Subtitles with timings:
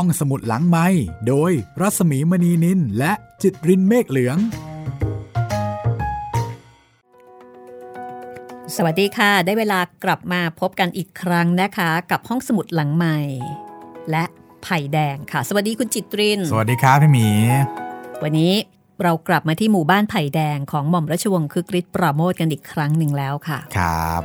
[0.00, 0.86] ห้องสมุดหลังไม้
[1.28, 4.38] โดยรัสมีมณีนินและจิตรินเมฆเหลือง
[8.76, 13.18] สวัสดีค่ะ ได้เวลากลับมาพบกันอีกครั้งนะคะ กับห้องสมุดหลังใหม่
[14.10, 14.24] และ
[14.62, 17.28] ไผ่แดงค่ะ สวัสดีคุณจิตริน สวัสดีครับพี่หมี
[18.22, 18.52] วันนี้
[19.02, 24.22] เรากลับมาที่หมู่บ้านไผ่แดงของหม่อมราชวงศ์คึกฤทธิ์ปราโมทกันอีกครั้งหนึ่งแล้วค่ะ ครับ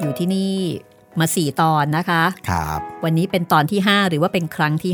[0.00, 0.54] อยู่ที่นี่
[1.20, 4.92] มาสี่ตอนนะคะครับวันนี้เป็นตอนที่ 5 หรือว่าเป็นครั้งที่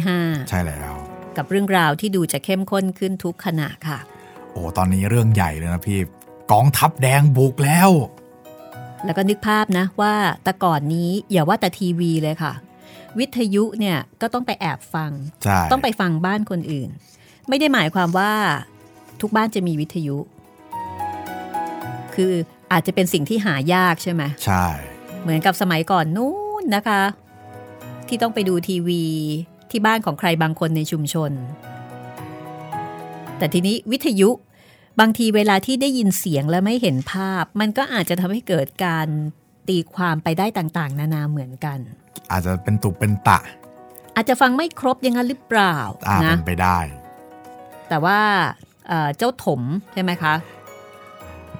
[0.50, 3.98] ใช่แล้ว5กับเรื่องราวที่ดูจะเข้มข้นขึ้นทุกขณะค่ะ
[4.52, 6.00] โอ้ตอนนี้เรื่องใหญ่เลยนะพี่
[6.52, 7.90] กองทัพแดงบุกแล้ว
[9.04, 10.14] แล้วก็นึกภาพนะว่า
[10.44, 12.52] แต่ก่อนนี้อย่าว่าแต่ทีวีเลยค่ะ
[13.18, 15.12] วิทยุเนี่ยก็ต้องไปแอบฟัง
[15.44, 16.88] ใช่ต้องไปฟังบ้านคนอื่น
[17.48, 18.32] ไม่ได้หมายความว่า
[19.20, 20.16] ทุกบ้านจะมีวิทยุ
[22.14, 22.32] คือ
[22.72, 24.66] อาจจะเป็นสิ่งที่หายากใช่ไหมใช่
[25.22, 27.02] เหมือนกับสมัยก่อนนู้นนะคะ
[28.08, 29.04] ที่ต้องไปดูทีวี
[29.70, 31.32] ที่บ้านของใครบางคนในชุมชน
[33.38, 34.30] แต่ทีนี้วิทยุ
[35.00, 39.08] บางทีเวลาที่ได้ยินเสียงและไม่เห็นภาพ มันก็อาจจะทำให้เกิดการ
[39.68, 41.78] ตีความไปได้ต่างๆ นานาเหมือนกัน
[42.30, 43.38] อาจจะเป็นตุเป็นตะ
[44.16, 45.76] อาจจะฟังไม่ครบอยังงั้นหรือเปล่า
[46.08, 46.78] อ่านะเป็นไปได้
[47.88, 48.18] แต่ว่า
[48.88, 49.60] เอ่อเจ้าถม
[49.92, 50.34] ใช่ไหมคะ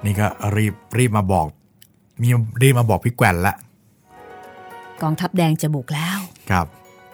[0.05, 1.47] นี่ก็รีบรีบมาบอก
[2.21, 2.29] มี
[2.61, 3.55] รีบมาบอกพี่แกว่นละ
[5.01, 6.19] กองทัพแดงจะบุกแล้ว
[6.51, 6.67] ครับ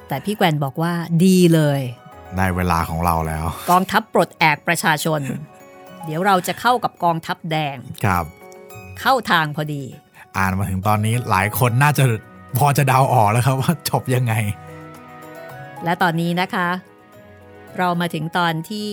[0.07, 1.81] แต่พี่แกวนบอกว่าดีเลย
[2.35, 5.21] ได้เวลาของเราแล้ว กองทัพปลดแอกประชาชน
[6.05, 8.25] เดี๋ยวเราจะเข้ากับกองทัพแดง ครับ
[8.99, 9.83] เข้าทางพอดี
[10.37, 12.03] อ่านมาถึงตอนนี้หลายคนน่าจะ
[12.57, 14.33] พอจะเดาออกแล้วครับว่าจบยังไง
[15.83, 16.67] และตอนนี้นะคะ
[17.77, 18.91] เรามาถึงตอนที่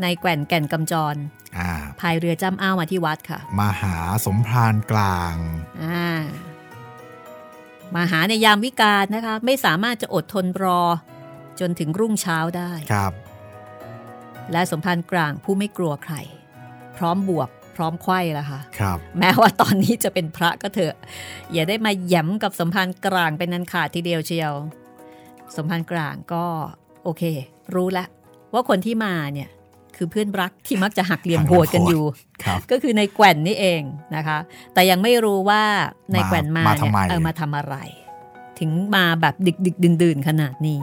[0.00, 1.16] ในายแก่นแก่นกำจร
[1.58, 3.96] อ่าพายเรือจ้ำอ้าวมาที่วัดค่ะ มาหา
[4.26, 5.36] สมพรานกลาง
[5.84, 6.10] อ่า
[7.94, 10.80] มาหาในยามวิกาลนะคะ ไม่สามารถจะอดทนรอ
[11.60, 13.12] จนถึงรุ่งเช้าได้ครับ
[14.52, 16.14] และสมภารกลางผู้ไม่กลัวใคร
[16.96, 20.94] พร้อมบวกพร้อมไขว้ละค่ะครับแม้ว่าตอนนี้จะเป็นพระก็เถอะ
[21.52, 24.54] อย่าได้มาแหย้มกับสมภารกลางเป็นนันขาดทีเดียวเชียว
[25.56, 26.44] สมภารกลางก็
[27.04, 27.22] โอเค
[27.74, 28.08] รู้แล้ว
[28.52, 29.48] ว่าคนที่มาเนี่ย
[29.98, 32.04] คือเพื่อนรักที่มักจะหักเหลี่ยมโหดกันอยู่
[32.44, 33.82] ครับก็คือในแกว่นนี่เอง
[34.16, 34.38] นะคะ
[34.74, 35.62] แต่ยังไม่รู้ว่า
[36.12, 37.76] ในแกว่นมามาเนี่ยทำไมเออมาทำอะไร
[38.58, 40.82] ถึงมาแบบดึกดึกดื่นดื่นๆขนาดนี้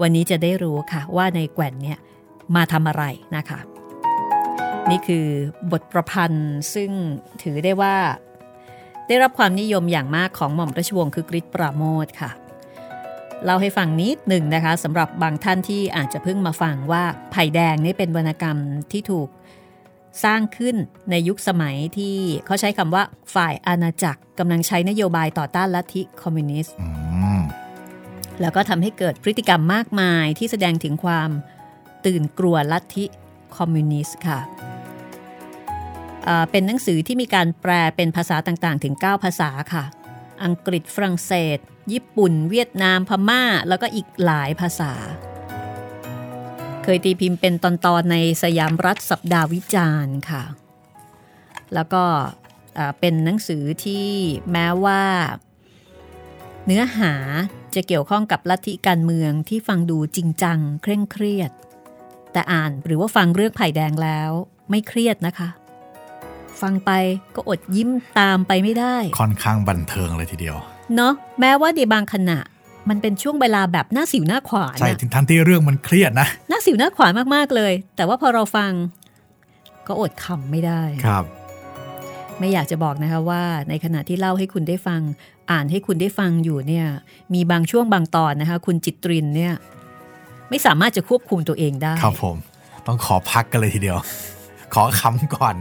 [0.00, 1.98] วันนี้จะได้รู้ค่ะ ว่าในแกว่นเนี่ย
[2.56, 3.04] มาทำอะไร
[3.36, 3.60] นะคะ
[4.90, 5.26] นี่คือ
[5.72, 6.90] บทประพันธ์ซึ่ง
[7.42, 7.96] ถือได้ว่า
[9.08, 12.30] ได้รับความนิยมอย่างมากของหม่อมราชวงศ์คือกริชปราโมทค่ะ
[13.44, 18.56] เล่าให้ฟังนิดหนึ่งนะคะสำหรับบางท่านที่อาจจะเพิ่งมาฟังว่าไผ่แดงนี่เป็นวรรณกรรม
[18.92, 19.28] ที่ถูก
[20.24, 20.76] สร้างขึ้น
[21.10, 22.16] ในยุคสมัยที่
[22.46, 23.02] เขาใช้คำว่า
[23.34, 26.88] ฝ่ายอาณาจักรกำลังใช้นโยบายต่อต้านลัทธิคอมมิวนิสต์อื
[27.40, 27.42] ม
[28.40, 31.30] แล้วก็ทำให้เกิดพฤติกรรมมากมายที่แสดงถึงความ
[32.06, 33.04] ตื่นกลัวลัทธิ
[33.56, 34.40] คอมมิวนิสต์ค่ะ
[36.28, 39.84] อ่าเป็นหนังสือที่มีการแปลเป็นภาษาต่างๆ ถึง 9 ภาษาค่ะ
[40.44, 41.58] อังกฤษฝรั่งเศส
[41.92, 44.92] ญี่ปุ่น เวียดนามพม่า แล้วก็อีกหลายภาษา
[46.82, 50.44] เคยตีพิมพ์เป็นตอนๆในสยามรัฐสัปดาห์วิจารณ์ค่ะ
[51.74, 52.04] แล้วก็
[53.00, 54.08] เป็นหนังสือที่
[54.52, 55.02] แม้ว่า
[56.66, 57.14] เนื้อหา
[57.74, 61.50] จะเกี่ยวข้องกับลัทธิการเมืองที่ฟังดูจริงจัง เคร่งเครียด
[62.32, 64.30] แต่อ่านหรือว่าฟังเรื่องไผ่แดงแล้ว
[64.70, 65.48] ไม่เครียดนะคะ
[66.62, 66.90] ฟังไป
[67.34, 70.56] ก็อดยิ้มตามไปไม่ได้ ค่อนข้างบันเทิงเลยทีเดียว
[70.96, 72.38] เนาะแม้ว่าในบางขณะ
[72.88, 78.72] มันเป็นช่วงเวลาแบบหน้าสิวหน้าขวานใช่อะถึงทันที่เรื่องมันเครียดนะหน้าสิวหน้าขวานมากๆเลย แต่ว่าพอเราฟัง
[79.86, 81.24] ก็อดขำไม่ได้ครับ
[82.38, 85.00] ไม่อยากจะบอกนะคะว่า ในขณะที่เล่าให้คุณได้ฟัง
[85.50, 86.86] อ่านให้คุณได้ฟังอยู่เนี่ย
[87.34, 89.54] มีบางช่วงบางตอนนะคะ คุณจิตรินเนี่ย
[90.50, 92.36] ไม่สามารถจะควบคุมตัวเองได้ ครับผม
[92.86, 93.98] ต้องขอพักกันเลยทีเดียว
[94.74, 95.56] ขอคำก่อน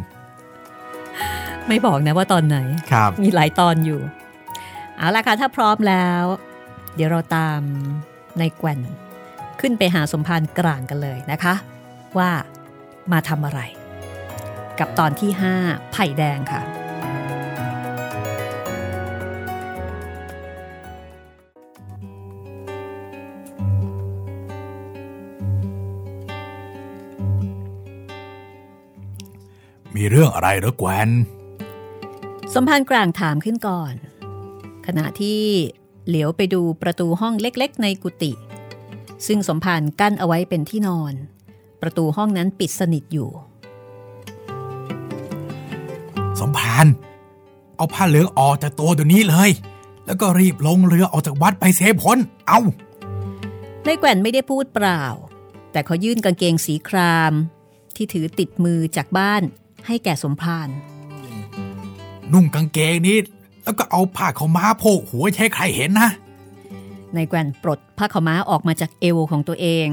[1.67, 2.57] ไม่บอกนะว่าตอนไหน
[2.91, 4.01] ครับมีหลายตอนอยู่
[4.97, 6.23] เอาละค่ะ ถ้าพร้อมแล้ว
[6.95, 7.61] เดี๋ยวเราตาม
[8.39, 8.79] ในแกว่น
[9.59, 11.53] ขึ้นไปหาสมภารกลางกันเลยนะคะ
[12.17, 12.29] ว่า
[13.11, 13.61] มาทำอะไร
[14.79, 15.31] กับตอนที่
[15.61, 16.61] 5 ไผ่แดงค่ะ
[29.97, 31.09] มีเรื่องอะไรเหรือแกวน
[32.53, 33.93] สมภารกลางถามขึ้นก่อน
[34.87, 35.41] ขณะที่
[36.07, 38.31] เหลียวไปดูประตูห้องเล็กๆ ในกุฏิ
[39.27, 41.13] ซึ่งสมภารกั้นเอาไว้เป็นที่นอน
[41.81, 43.29] ประตูห้องนั้นปิดสนิทอยู่
[46.39, 46.87] สมพาน
[47.77, 49.49] เอาผ้าเหลืองออกจากตัวเดี๋ยวนี้เลย
[50.05, 52.17] แล้วก็รีบลงเรือออกจากวัดไปเสพผล
[52.47, 52.59] เอา
[53.85, 55.03] นายแกว่นไม่ได้พูดเปล่า
[55.71, 57.33] แต่เขายื่นกางเกงสีคราม
[57.95, 59.43] ที่ถือติดมือจากบ้าน
[59.87, 60.67] ให้แก่สมภาร
[62.33, 63.17] นุ่งกางเกงนี้
[63.63, 66.09] แล้วก็เอาผ้าขาวม้าโพกหัวใช้ใครเห็นนะ
[67.15, 69.87] นายแกว่นปลดผ้าขาวม้าออกมาจากเอวของตัวเอง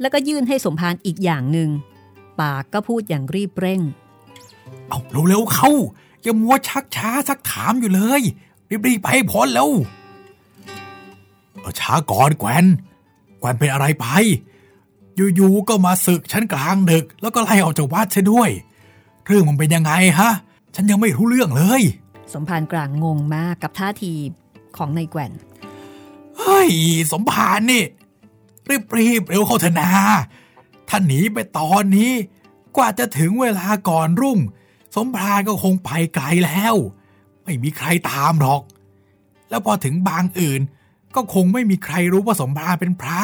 [0.00, 1.70] แล้วก็ยื่นให้สมภารอีกอย่างหนึ่ง
[2.40, 3.80] ปากก็พูดอย่างรีบเร่ง
[4.88, 4.98] เอา
[5.28, 5.70] เร็วๆเข้า
[6.22, 8.22] อย่ามัวชักช้าสักถามอยู่เลย
[8.86, 9.70] รีบๆไปให้พ้นแล้ว
[11.60, 12.64] เอาช้าก่อนแกวน
[13.38, 14.06] แกวนเป็นอะไรไป
[15.16, 18.50] อยู่ๆก็มาศึกฉันกลางดึก แล้วก็ไล่ออกจากวัดเสียด้วย
[19.28, 20.32] เรื่องมันเป็นยังไงฮะ
[20.74, 21.82] ฉันยังไม่รู้เรื่องเลย
[22.34, 24.12] สมภารกลางงงมากกับท่าที
[24.76, 25.32] ของนายแกว่น
[26.38, 26.70] เฮ้ย
[27.12, 27.82] สมภารนี่
[28.96, 29.90] รีบๆเร็วเข้าเถอะนา
[30.88, 32.12] ถ้าหนีไปตอนนี้
[32.76, 34.38] กว่าจะถึงเวลาก่อนรุ่ง
[34.96, 36.74] สมภารก็คงไปไกลแล้ว
[37.44, 38.62] ไม่มีใครตามหรอก
[39.50, 40.60] แล้วพอถึงบางอื่น
[41.14, 43.22] ก็คงไม่มีใครรู้ว่าสมภารเป็นพระ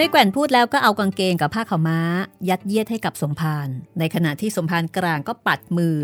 [0.00, 2.00] นายแกว่นพูดแล้วก็เอากางเกงกับผ้าขาวม้า
[2.48, 3.68] ยัดเยียดให้กับสมภาร
[3.98, 5.96] ในขณะที่สมภารกลางก็ปัดมือ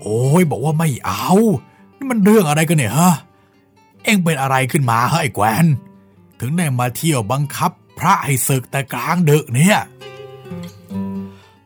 [0.00, 1.28] โอ้ยบอกว่าไม่เอา
[1.96, 3.14] นี่มันเรื่องอะไรกันเนี่ยฮะ
[4.04, 5.66] เอ็งเป็นอะไรขึ้นมาเฮ้ยแกวน
[6.40, 9.78] ถึงได้มาเที่ยวบังคับ พระให้ศึกแต่กลางดึกเนี่ย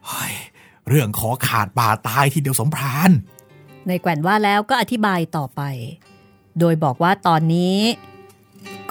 [0.06, 0.32] เฮ้ย
[0.88, 3.10] เรื่องขอขาดป่าตายทีเดียวสมพราน
[3.88, 5.62] นายแกว่นว่าแล้วก็อธิบายต่อไป
[6.58, 7.78] โดยบอกว่าตอนนี้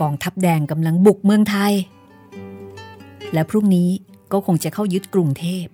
[0.01, 1.73] กองทัพแดงกำลังบุกเมืองไทย
[3.33, 3.89] และพรุ่งนี้
[4.31, 5.65] ก็คงจะเข้ายึดกรุงเทพ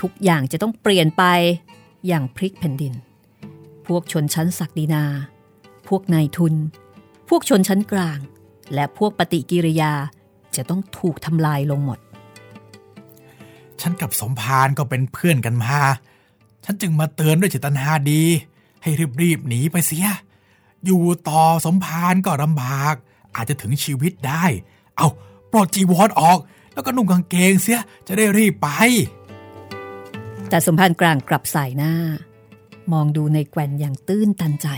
[0.00, 1.24] ทุกอย่างจะต้องเปลี่ยนไป
[2.06, 2.94] อย่างพลิกแผ่นดิน
[3.86, 5.04] พวกชนชั้นศักดินา
[5.88, 6.54] พวกนายทุน
[7.28, 8.18] พวกชนชั้นกลาง
[8.74, 9.92] และพวกปฏิกิริยา
[10.56, 11.98] จะต้องถูกทำลายลงหมด
[13.80, 15.76] ฉันกับสมพานก็เป็นเพื่อนกันมา
[16.64, 18.22] ฉันจึงมาเตือนด้วยเจตนาดี
[18.82, 18.90] ให้
[19.22, 20.06] รีบๆหนีไปเสีย
[20.84, 22.94] อยู่ต่อสมพานก็ลำบาก
[23.36, 24.44] อาจจะถึงชีวิตได้
[24.96, 25.08] เอา
[25.50, 26.38] ปลดจีวรออก
[26.74, 28.68] แล้วก็นุ่งกางเกงเสียจะได้รีบไป
[30.48, 31.92] แต่สมภารกลางกลับสายหน้า
[32.92, 34.68] มองดูในแกว่นอย่างตื้นตันใจ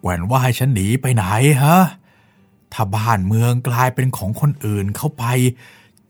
[0.00, 1.24] แหวนว่าให้ฉันหนีไปไหน
[1.62, 1.78] ฮะ
[2.72, 5.24] ถ้าบ้านเมืองกลายเป็นของคนอื่นเข้าไป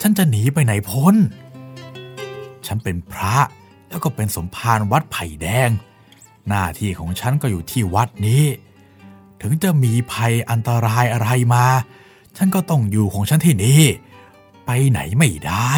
[0.01, 1.15] ฉันจะหนีไปไหนพ้น
[2.67, 3.37] ฉันเป็นพระ
[3.89, 5.71] แล้วก็เป็นสมภารวัดไผ่แดง
[6.49, 8.45] หน้าที่ของฉันก็อยู่ที่วัดนี้
[9.41, 11.67] ถึงจะมีภัยอันตรายอะไรมา
[12.43, 13.83] ฉันก็ต้องอยู่ของฉันที่นี่
[14.67, 15.73] ไปไหนไม่ได้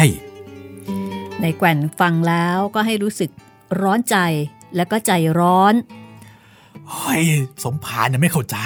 [1.41, 3.29] ในแกว่นฟังแล้วก็ให้รู้สึก
[3.81, 4.17] ร้อนใจ
[4.75, 5.73] และก็ใจร้อน
[6.91, 7.23] เฮ้ย
[7.65, 8.57] สมภารยังไม่เข้าใจ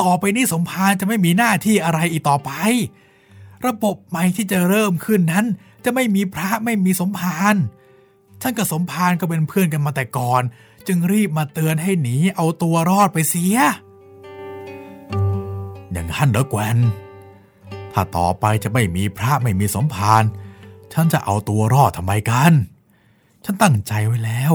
[0.00, 2.50] ต่อไปนี้สมภารจะไม่มีหน้าที่อะไรอีกต่อไป
[3.66, 5.46] ระบบใหม่ที่จะเริ่มขึ้นนั้น
[5.84, 7.54] จะไม่มีพระไม่มีสมภาร
[8.40, 10.42] ท่านกับสมภารก็เป็นเพื่อนกันมาแต่ก่อน
[10.86, 13.58] จึงรีบมาเตือนให้หนีเอาตัวรอดไปเสีย
[16.14, 16.78] อย่านเหรอแกวน
[17.92, 20.24] ถ้าต่อไปจะไม่มีพระไม่มีสมภาร
[20.92, 22.52] ฉันจะเอาตัวรอดทำไมกัน
[23.44, 24.54] ฉันตั้งใจไว้แล้ว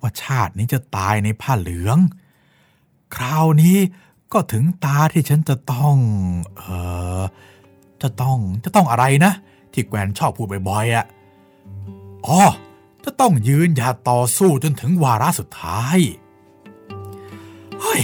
[0.00, 1.98] ว่าชาตินี้จะตายในผ้าเหลือง
[3.14, 3.78] คราวนี้
[4.32, 5.96] ก็ถึงตาที่ฉันจะต้อง
[6.56, 6.64] เอ
[7.20, 7.22] อ
[8.02, 9.32] จะต้องจะต้องอะไรนะ
[9.72, 11.04] ที่แกวนชอบพูดบ่อยๆอะ่ะ
[12.26, 12.40] อ๋อ
[13.04, 15.98] จะต้องยืนหยัดต่อสู้จนถึงวาระสุดท้าย
[17.80, 18.00] เฮ้ย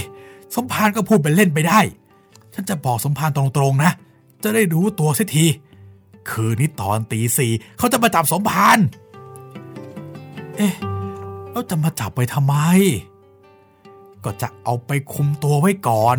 [0.55, 1.79] สมภารก็พูดเป็นเล่นไปได้
[2.53, 3.91] ฉันจะบอกสมภารตรงๆนะ
[4.43, 5.45] จะได้รู้ตัวเสียที
[6.29, 8.79] คืนนี้ตอนตีสี่เขาจะมาจับสมภาร
[10.57, 10.73] เอ๊ะ
[11.51, 12.55] แล้วจะมาจับไปทำไม
[14.23, 16.17] ก็จะเอาไปคุมตัวไว้ก่อน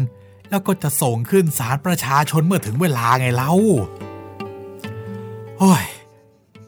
[0.50, 3.52] แล้วก็จะส่งขึ้นศาลประชาชนเมื่อถึงเวลาไงเล่า
[5.58, 5.84] โอ้ย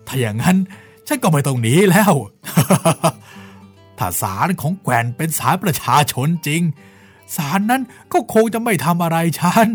[0.07, 0.57] ถ้าอย่างนั้น
[1.07, 2.15] ฉันก็ไม่ต้องหนีแล้ว
[3.99, 6.63] ถ้าศาลของแกวนเป็นศาลประชาชนจริง
[7.37, 9.69] ศาลนั้นก็คงจะไม่ทำอะไรฉัน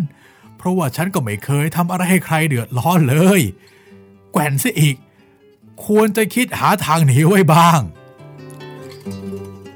[0.57, 3.41] เพราะว่าฉันก็ไม่เคยทำอะไรให้ใครเดือดร้อนเลย
[4.31, 4.95] แกวนซะอีก
[5.85, 7.79] ควรจะคิดหาทางหนีไว้บ้าง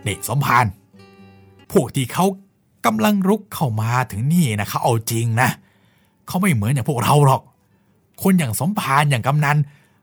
[0.06, 0.66] นี่สมพาน
[1.72, 2.26] พวกที่เขา
[2.86, 5.50] กำลังรุกเข้ามาถึงนี่นะเขาเอาจริงนะ
[6.28, 7.42] เขาไม่เหมือนอย่างพวกเราหรอก
[8.22, 9.58] คนอย่างสมพานอย่างกำนัน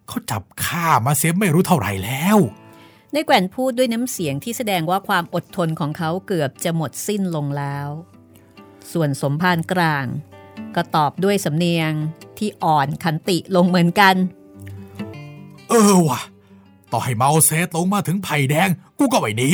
[0.09, 2.39] เขาจับฆ่ามาเสียไม่รู้เท่าไหร่แล้ว
[3.12, 7.88] ในแกว่นพูดด้วยน้ำเสียงที่แสดงว่าความอดทนของเขาเกือบจะหมดสิ้นลงแล้ว
[8.93, 10.07] ส่วนสมภารกลาง
[10.75, 11.93] ก็ตอบด้วยสำเนียง
[12.38, 14.17] ที่อ่อนขันติลงเหมือนกัน
[15.69, 16.21] เออว่ะ
[16.93, 19.49] ต่อให้เมาเซตลงมาถึงไผ่แดง กูก็ไม่หนี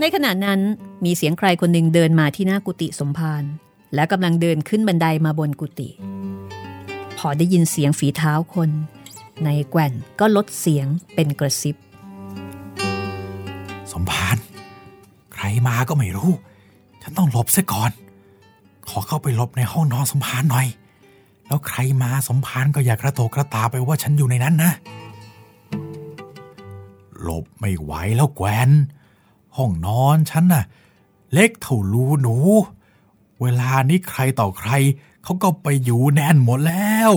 [0.00, 0.60] ในขณะนั้น
[1.04, 3.44] มีเสียงใครคนหนึ่งเดินมาที่หน้ากุฏิสมภาร
[3.94, 5.88] และกำลังเดินขึ้นบันไดมาบนกุฏิ
[7.18, 8.70] พอได้ยินเสียงฝีเท้าคน
[9.44, 11.78] ในแกว่นก็ลดเสียงเป็นกระซิบส
[14.00, 14.36] มพาน
[15.34, 16.30] ใครมาก็ไม่รู้
[17.02, 17.90] ฉันต้องหลบซะก่อน
[18.88, 20.66] ขอเข้าไปหลบในห้องนอนสมภารหน่อย
[21.46, 24.72] แล้วใครมาสมภารก็อย่ากระโตกกระตาไปว่าฉันอยู่ในนั้นนะ
[27.20, 28.70] หลบไม่ไหวแล้วแกวน
[29.56, 30.64] ห้องนอนฉันน่ะ
[31.32, 32.36] เล็กเท่ารูหนู
[33.40, 34.70] เวลานี้ใครต่อใคร
[35.24, 37.12] เขาก็ไปอยู่แน่นหมดแล้ว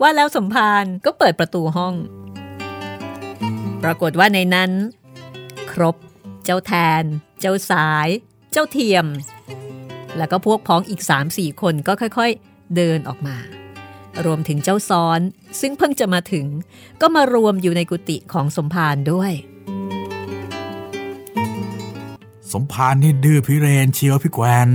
[0.00, 1.94] ว่าแล้วสมภารก็เปิดประตูห้อง
[3.82, 4.70] ปรากฏว่าในนั้น
[5.72, 5.96] ครบ
[6.44, 7.02] เจ้าแทน
[7.40, 8.08] เจ้าสาย
[8.52, 9.06] เจ้าเทียม
[10.16, 13.36] แล้วก็พวกพ้องอีก3ามสี่คนก็ค่อยๆ เดินออกมา
[14.24, 15.20] รวมถึงเจ้าซ้อน
[15.60, 16.46] ซึ่งเพิ่งจะมาถึง
[17.00, 19.32] ก็มารวมอยู่ในกุฏิของสมภารด้วย
[22.52, 24.68] สมภารนี่ดื้อพิเรนเชียวพี่แกวน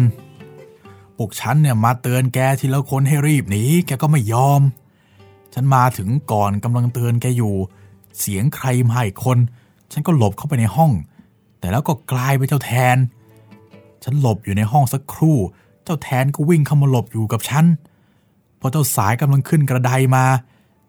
[1.17, 4.61] พวกฉันเนี่ยมาเตือนแกทีละคนให้รีบหนีแกก็ไม่ยอม
[5.53, 7.55] ฉันมาถึงก่อนกำลังเตือนแกอยู่
[8.19, 9.37] เสียงใครมาอีกคน
[9.91, 10.91] ฉันก็หลบเข้าไปในห้อง
[11.59, 12.97] แต่แล้วก็กลายเป็นเจ้าแทน
[14.03, 15.37] ฉันหลบอยู่ในห้องสักครู่
[15.83, 17.65] เจ้าแทนก็วิ่งเข้ามาหลบอยู่กับฉัน
[18.59, 20.25] พอเจ้าสายกำลังขึ้นกระไดมา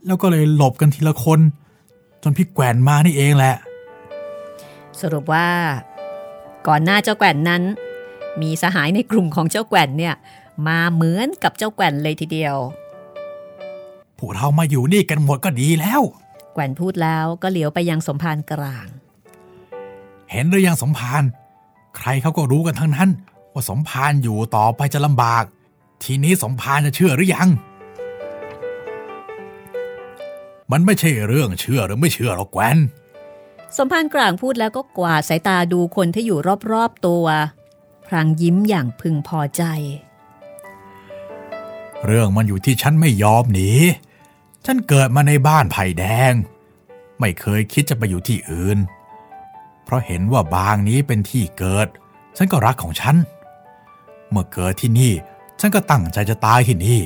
[0.06, 1.40] แล้วก็เลยหลบกันทีละคน
[2.22, 3.54] จนพี่แกวนมานี่เองแหละ
[5.00, 5.48] สรุปว่า
[6.66, 7.62] ก่อนหน้าเจ้าแกว่นนั้น
[8.42, 10.14] มีสหายในกลุ่มของเจ้าแกว่นเนี่ย
[10.66, 12.56] มาเหมือนกับเจ้าแกว่นเลยทีเดียว
[14.18, 16.02] พวกเรามาอยู่นี่กันหมดก็ดีแล้ว
[16.58, 18.88] แกว่นพูดแล้วก็เหลียวไปยังสมภารกลาง
[20.30, 21.22] เห็นหรือยังสมภาร
[21.96, 23.10] ใครเขาก็รู้กันทั้งนั้น
[23.52, 25.44] ว่าสมภารอยู่ต่อไปจะลำบาก
[26.02, 27.48] ทีนี้สมภารจะเชื่อหรือยัง
[30.70, 32.76] มันไม่ใช่เรื่องเชื่อหรือไม่เชื่อหรอกแกวน
[33.76, 36.38] สมภารกลางพูดแล้วก็กวาดสายตาดูคนที่อยู่
[36.72, 37.26] รอบๆตัว
[38.06, 39.62] พรางยิ้มอย่างพึงพอใจ
[42.06, 43.70] เรื่องมันอยู่ที่ฉันไม่ยอมหนี
[44.70, 46.32] ฉันเกิดมาในบ้านไผ่แดง
[47.20, 48.78] ไม่เคยคิดจะไปอยู่ที่อื่น
[49.84, 51.88] เพราะเห็นว่าบางนี้เป็นที่เกิด
[52.36, 53.16] ฉันก็รักของฉัน
[54.30, 55.12] เมื่อเกิดที่นี่
[55.60, 57.00] ฉันก็ตั้งใจจะตายที่นี่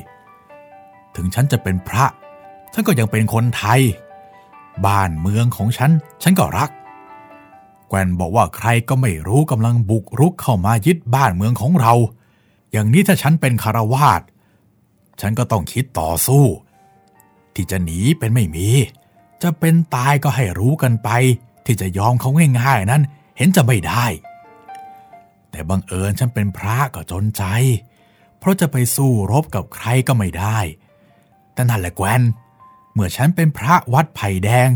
[1.17, 2.05] ถึงฉันจะเป็นพระ
[2.73, 3.81] ฉันก็ยังเป็นคนไทย
[4.87, 5.91] บ้านเมืองของฉัน
[6.23, 6.71] ฉันก็รัก
[7.89, 11.95] แกวนบอกว่าใครก็ไม่รู้กำลังบุกรุกเข้ามายึดบ้านเมืองของเรา
[12.73, 14.23] อย่างนี้ถ้าฉันเป็นคารวาส
[15.21, 16.47] ฉันก็ต้องคิดต่อสู้
[17.55, 18.69] ที่จะหนีเป็นไม่มี
[19.43, 21.09] จะเป็นตายก็ให้รู้กันไป
[21.67, 22.31] ที่จะยอมเขา
[22.61, 23.03] ง่ายๆนั้น
[23.37, 24.07] เห็นจะไม่ได้
[25.51, 27.43] แต่บังเอิญฉันเป็นพระก็จนใจ
[28.39, 30.59] เพราะจะไปสู้รบกับใครก็ไม่ได้
[31.53, 32.23] แต่นั่นแหละแกวน
[32.93, 34.69] เมื่อฉันเป็นพระวัดไผ่แดง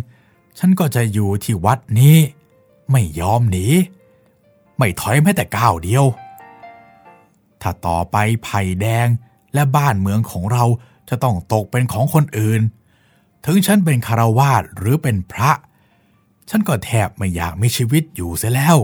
[0.58, 2.16] ฉันก็จะอยู่ที่วัดนี้
[2.92, 3.66] ไม่ยอมหนี
[4.78, 6.04] ไม่ถอยแม้แต่ก้าวเดียว
[7.62, 9.08] ถ้าต่อไปไผ่แดง
[9.54, 10.64] และบ้านเมืองของเรา
[11.08, 12.62] จะต้องตกเป็นของคนอื่น
[13.44, 15.52] ถึงฉันเป็นคารวาสหรือเป็นพระ
[16.50, 18.78] ฉันก็แทบไม่อยากมีชีวิตอยู่เสียแล้ว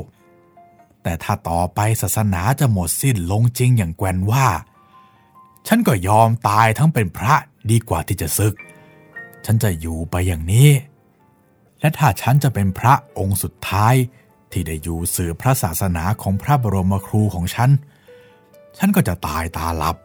[1.02, 4.47] แต่ถ้าต่อไปศาสนาจะหมดสิ้นลงจริงอย่างแกวนว่า
[5.67, 7.35] ฉันก็ยอมตายทั้งเป็นพระ
[7.71, 8.55] ดีกว่าที่จะศึก
[9.45, 10.71] ฉันจะอยู่ไปอย่างนี้
[11.81, 13.95] และถ้าฉันจะเป็นพระองค์สุดท้าย
[14.52, 17.71] ที่ได้อยู่สืบพระศาสนาของพระบรมครูของฉัน
[18.79, 19.97] ฉันก็จะตายตาหลับ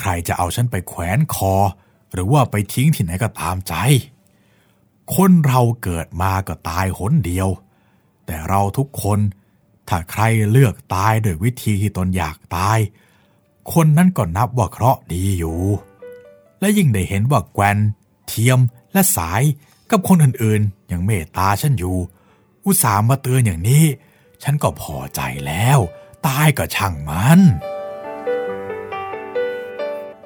[0.00, 1.54] ใครจะเอาฉันไปแขวนคอ
[2.12, 3.74] หรือว่าไปทิ้งที่ไหนก็ตามใจ
[5.14, 7.48] คนเราเกิดมาก็ตายหนเดียว
[8.26, 9.18] แต่เราทุกคน
[9.88, 12.78] ถ้าใครเลือกตายโดยวิธีที่ตนอยากตาย
[13.72, 15.60] คนนั้นก็นับว่าเคราะห์ดีอยู่
[16.60, 17.78] และยิ่งได้เห็นว่าแกวน
[18.26, 18.58] เทียม
[18.92, 19.42] และสาย
[19.90, 21.96] กับคนอื่นๆยังเมตตาฉันอยู่
[22.64, 23.84] อุตส่าห์มาเตือนอย่างนี้
[24.42, 25.78] ฉันก็พอใจแล้ว
[26.26, 27.40] ตายก็ช่างมัน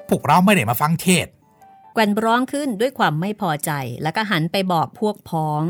[0.09, 1.27] พวกเราไม่ได้มาฟังเทศ
[1.93, 3.71] แกว่นร้องขึ้นด้วยความไม่พอใจ
[4.03, 5.63] แล้วก็หันไปบอกพวกพ้อง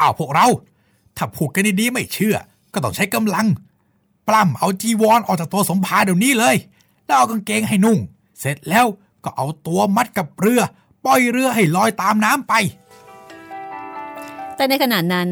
[0.00, 0.46] อ้าวพวกเรา
[1.16, 2.36] ถ้าพูดกันดีๆไม่เชื่อ
[2.72, 3.46] ก็ต้องใช้กำลัง
[4.28, 6.56] ปล้ำเอาจีวรออกจากตัวสมภารเดี๋ยวนี้เลย
[7.04, 7.98] แล้วเอากางเกงให้นุ่ง
[8.40, 8.86] เสร็จแล้ว
[9.24, 10.60] ก็เอาตัวมัดกับเรือ
[11.04, 12.52] ปล่อยเรือให้ลอยตามน้ำไป
[14.56, 15.30] แต่ในขณะนั้น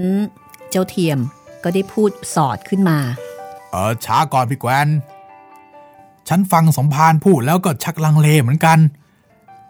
[0.71, 1.19] เจ้าเทียม
[1.65, 2.99] ก็ได้พูดสอดขึ้นมา
[3.71, 4.89] เออช้าก่อนพี่แกวน
[6.29, 8.79] ฉันฟังสมภารพูดแล้วก็ชักลังเลเหมือนกัน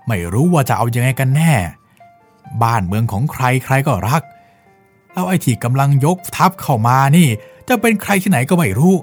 [0.08, 1.54] ไม่รู้ว่าจะเอายังไงกันแน่
[2.62, 4.22] บ้านเมืองของใครใครก็รัก
[5.12, 7.28] แล้วไอ้ที่กำลังยกทัพเข้ามานี่
[7.68, 8.94] จะเป็นใครที่ไหนก็ไม่รู้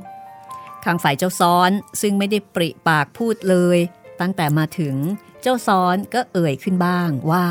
[0.84, 3.78] ทางฝ่ายเจ้าซ้อนซึ่งไม่ได้ปริปากพูดเลย
[4.22, 4.96] ตั้งแต่มาถึง
[5.42, 7.46] เจ้าซ้อนก็เอ่ยขึ้นบ้างว่า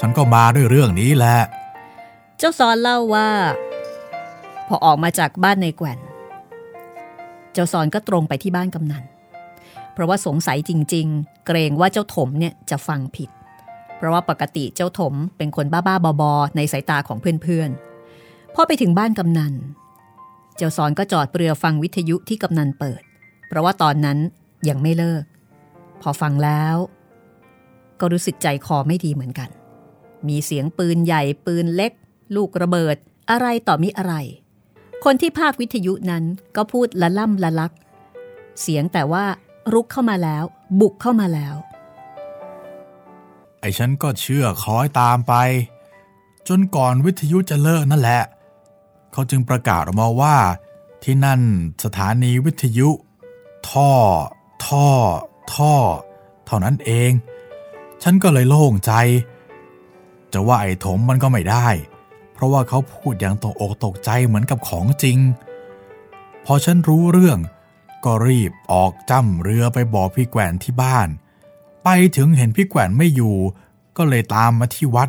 [0.00, 1.38] ฉันก็มาด้วยเรื่องนี้แหละ
[2.38, 3.30] เจ้าซ้อนเล่าว่า
[4.66, 5.98] พอออกมาจากบ้านในแกว่น
[7.52, 9.04] เจ้าซอนก็ตรงไปที่บ้านกำนัน
[9.92, 13.30] เพราะว่าสงสัยจริง ๆ เกรงว่าเจ้าถมเนี่ยจะฟังผิด
[13.96, 19.54] เพราะว่าปกติเจ้าถมเป็นคนบ้าๆบอๆในสายตาของเพื่อนๆพอไปถึงบ้านกำนัน
[20.56, 23.02] เจ้าสอนก็จอดเรือฟังวิทยุที่กำนันเปิด
[23.48, 24.18] เพราะว่าตอนนั้น
[24.68, 25.24] ยังไม่เลิก
[26.02, 26.76] พอฟังแล้ว
[28.00, 29.48] ก็รู้สึกใจคอไม่ดีเหมือนกัน
[30.28, 31.92] มีเสียงปืนใหญ่ปืนเล็ก
[32.36, 32.96] ลูกระเบิด
[33.30, 34.14] อะไรต่อมิอะไร
[35.04, 36.24] คนที่ภาควิทยุนั้น
[36.56, 37.72] ก็พูดละล่ำละลัก
[38.60, 39.24] เสียงแต่ว่า
[39.72, 40.44] รุกเข้ามาแล้ว
[40.80, 41.54] บุกเข้ามาแล้ว
[43.60, 45.34] ไอ้ฉันก็เชื่อคอยตามไป
[46.48, 48.22] จนก่อนวิทยุจะเลิกนั่นแหละ
[49.12, 50.36] เขาจึงประกาศออกมาว่า
[51.02, 51.40] ที่นั่น
[51.84, 52.88] สถานีวิทยุ
[53.68, 53.90] ท่อ
[54.66, 54.88] ท่อ
[55.54, 55.74] ท่อ
[56.46, 57.10] เท่านั้นเอง
[58.02, 58.92] ฉันก็เลยโล่งใจ
[60.32, 65.18] จะว่าไอ้ถมมันก็ไม่ได้เราะว่าเขาพูดอย่างตกอกตกใจเหมือนกับของจริง
[66.44, 67.38] พอฉันรู้เรื่อง
[68.04, 71.08] ก็รีบออกจ้ำเรือไปบอกพี่แกวนที่บ้าน
[71.84, 73.36] ไปถึงเห็นพี่แกวนไม่อยู่
[73.96, 75.08] ก็เลยตามมาที่วัด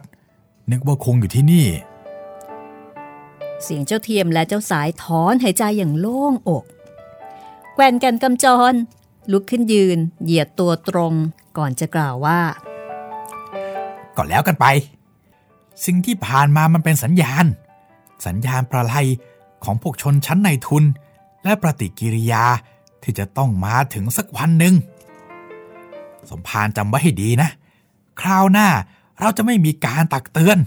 [0.71, 1.67] นึกว่าคงอยู่ที่นี่
[3.63, 6.63] เสียงเจ้าเทียมและเจ้าสายถอนหายใจอย่างโล่งอก
[7.73, 8.73] แกวนกันกำจร
[9.31, 11.13] ลุกขึ้นยืน เหยียดตัวตรง
[11.57, 12.39] ก่อนจะกล่าวว่า
[14.17, 14.65] ก็แล้วกันไป
[15.85, 17.45] สิ่งที่ผ่านมามันเป็นสัญญาณ
[18.25, 18.93] สัญญาณประไล
[19.63, 20.83] ของพวกชนชั้นในทุน
[21.43, 22.43] และปฏิกิริยา
[23.03, 24.75] ที่จะต้องมาถึงสักวันหนึ่ง
[26.29, 27.49] สมภารจำไว้ให้ดีนะ
[28.21, 28.67] คราวหน้า
[29.19, 30.57] เราจะไม่มีการตักเตือน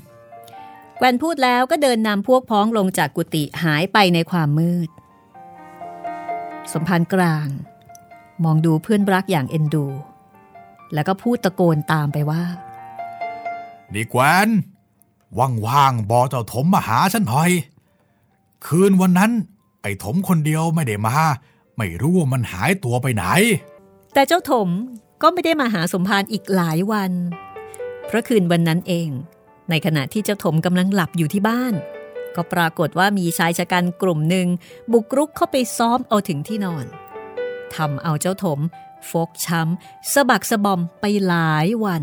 [0.98, 4.90] แกวนพูดแล้วก็เดินนำพวกพ้องลงจากกุฏิหายไปในความมืด
[6.72, 7.48] สมภารกลาง
[8.44, 9.86] มองดูเพื่อนรักอย่างเอ็นดู
[10.94, 12.42] แล้วก็พูดตะโกนตามไปว่า
[13.94, 14.48] ดีแกวน
[15.38, 17.50] ว่างๆบอเจ้าถมมาหาฉันหน่อย
[18.66, 19.32] คืนวันนั้น
[19.82, 21.16] ไอ้ถมคนเดียวไม่ได้มา
[21.76, 23.24] ไม่รู้ว่ามันหายตัวไปไหน
[24.14, 24.68] แต่เจ้าถม
[25.22, 27.12] ก็ไม่ได้มาหาสมภารอีกหลายวัน
[28.06, 29.08] เพราะคืนวันนั้นเอง
[29.70, 31.74] ในขณะที่เจ้าถมกำลังหลับอยู่ที่บ้าน
[32.36, 34.46] ก็ปรากฏว่ามีชายชะกันกลุ่มหนึ่ง
[34.92, 36.86] บุกรุกเข้าไปซ้อมเอาถึงที่นอน
[37.74, 38.60] ทำเอาเจ้าถม
[39.10, 42.02] ฟกช้ำสะบักสะบอมไปหลายวัน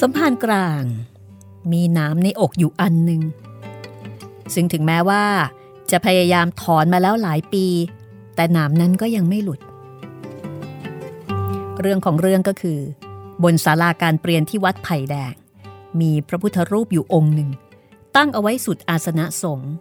[0.00, 0.82] สมภารกลาง
[1.72, 3.22] มีน้ำในอกอยู่อันหนึ่ง
[4.54, 5.24] ซึ่งถึงแม้ว่า
[5.90, 7.66] จะพยายามถอนมาแล้วหลายปี
[8.36, 9.60] แต่หนามนั้นก็ยังไม่หลุด
[11.80, 12.78] เรื่องของเรื่องก็คือ
[13.42, 15.34] บนศาลาการเปลี่ยนที่วัดไผ่แดง
[16.00, 17.50] มีพระพุทธรูปอยู่องค์หนึ่ง
[18.16, 19.72] ตั้งเอาไว้สุดอาสนะสงฆ์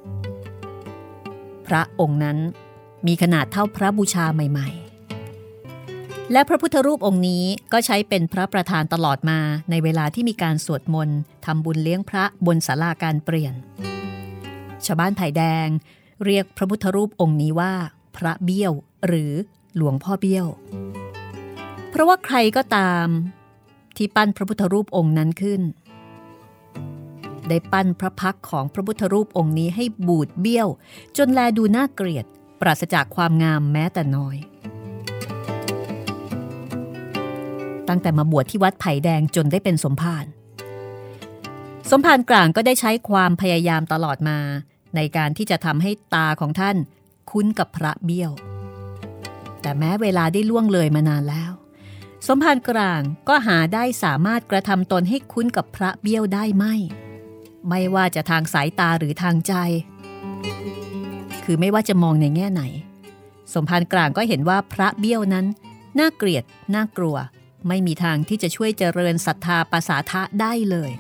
[1.68, 2.38] พระองค์นั้น
[3.08, 4.87] มีขนาดเท่าพระบูชาใหม่ ๆ
[6.32, 13.54] และพระพุทธรูปองค์นี้ก็ใช้เป็นพระประธานตลอดมาในเวลาที่มีการสวดมนต์ทำบุญเลี้ยงพระบนศาลาการเปลี่ยน
[14.86, 15.68] ชาวบ้านไผ่แดง
[16.26, 17.74] เรียกพระพุทธรูปองค์นี้ว่า
[18.18, 18.74] พระเบี้ยว
[19.08, 19.34] หรือ
[19.76, 20.48] หลวงพ่อเบี้ยว
[21.90, 23.08] เพราะว่าใครก็ตาม
[23.98, 25.62] ที่ปั้นพระพุทธรูปองค์นั้นขึ้น
[27.48, 30.68] ได้ปั้นพระพักของพระพุทธรูปองค์นี้ให้บูดเบี้ยว
[31.18, 32.26] จนแลดูน่าเกลียด
[32.62, 34.38] ปราศจากความงามแม้แต่น้อย
[37.90, 40.26] ตั้งแต่มาบวชที่วัดไผ่แดงจนได้เป็นสมภาร
[41.92, 44.40] สมภารกลางก็ได้ใช้ความพยายามตลอดมา
[44.96, 46.78] ในการที่จะทำให้ตาของท่าน
[47.32, 48.32] คุ้นกับพระเบี้ยว
[49.62, 51.52] แต่แม้เวลาได้ล่วงเลยมานานแล้ว
[52.28, 56.76] สมภารกลางก็หาได้สามารถกระทำตนให้คุ้นกับพระเบี้ยวได้ไม่
[57.70, 59.54] ไม่ว่าจะทางสายตาหรือทางใจ
[61.44, 62.64] คือไม่ว่าจะมองในแง่ไหน
[63.54, 65.46] สมภารกลางก็เห็นว่าพระเบี้ยวนั้น
[66.00, 66.44] น่าเกลียด
[66.76, 67.18] น่ากลัว
[67.68, 70.92] ไม่มีทางที่จะช่วยเจริญศรัทธาปสาทะได้เลย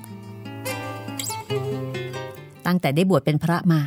[2.65, 3.81] ตั้งแต่ได้บวชเป็นพระมา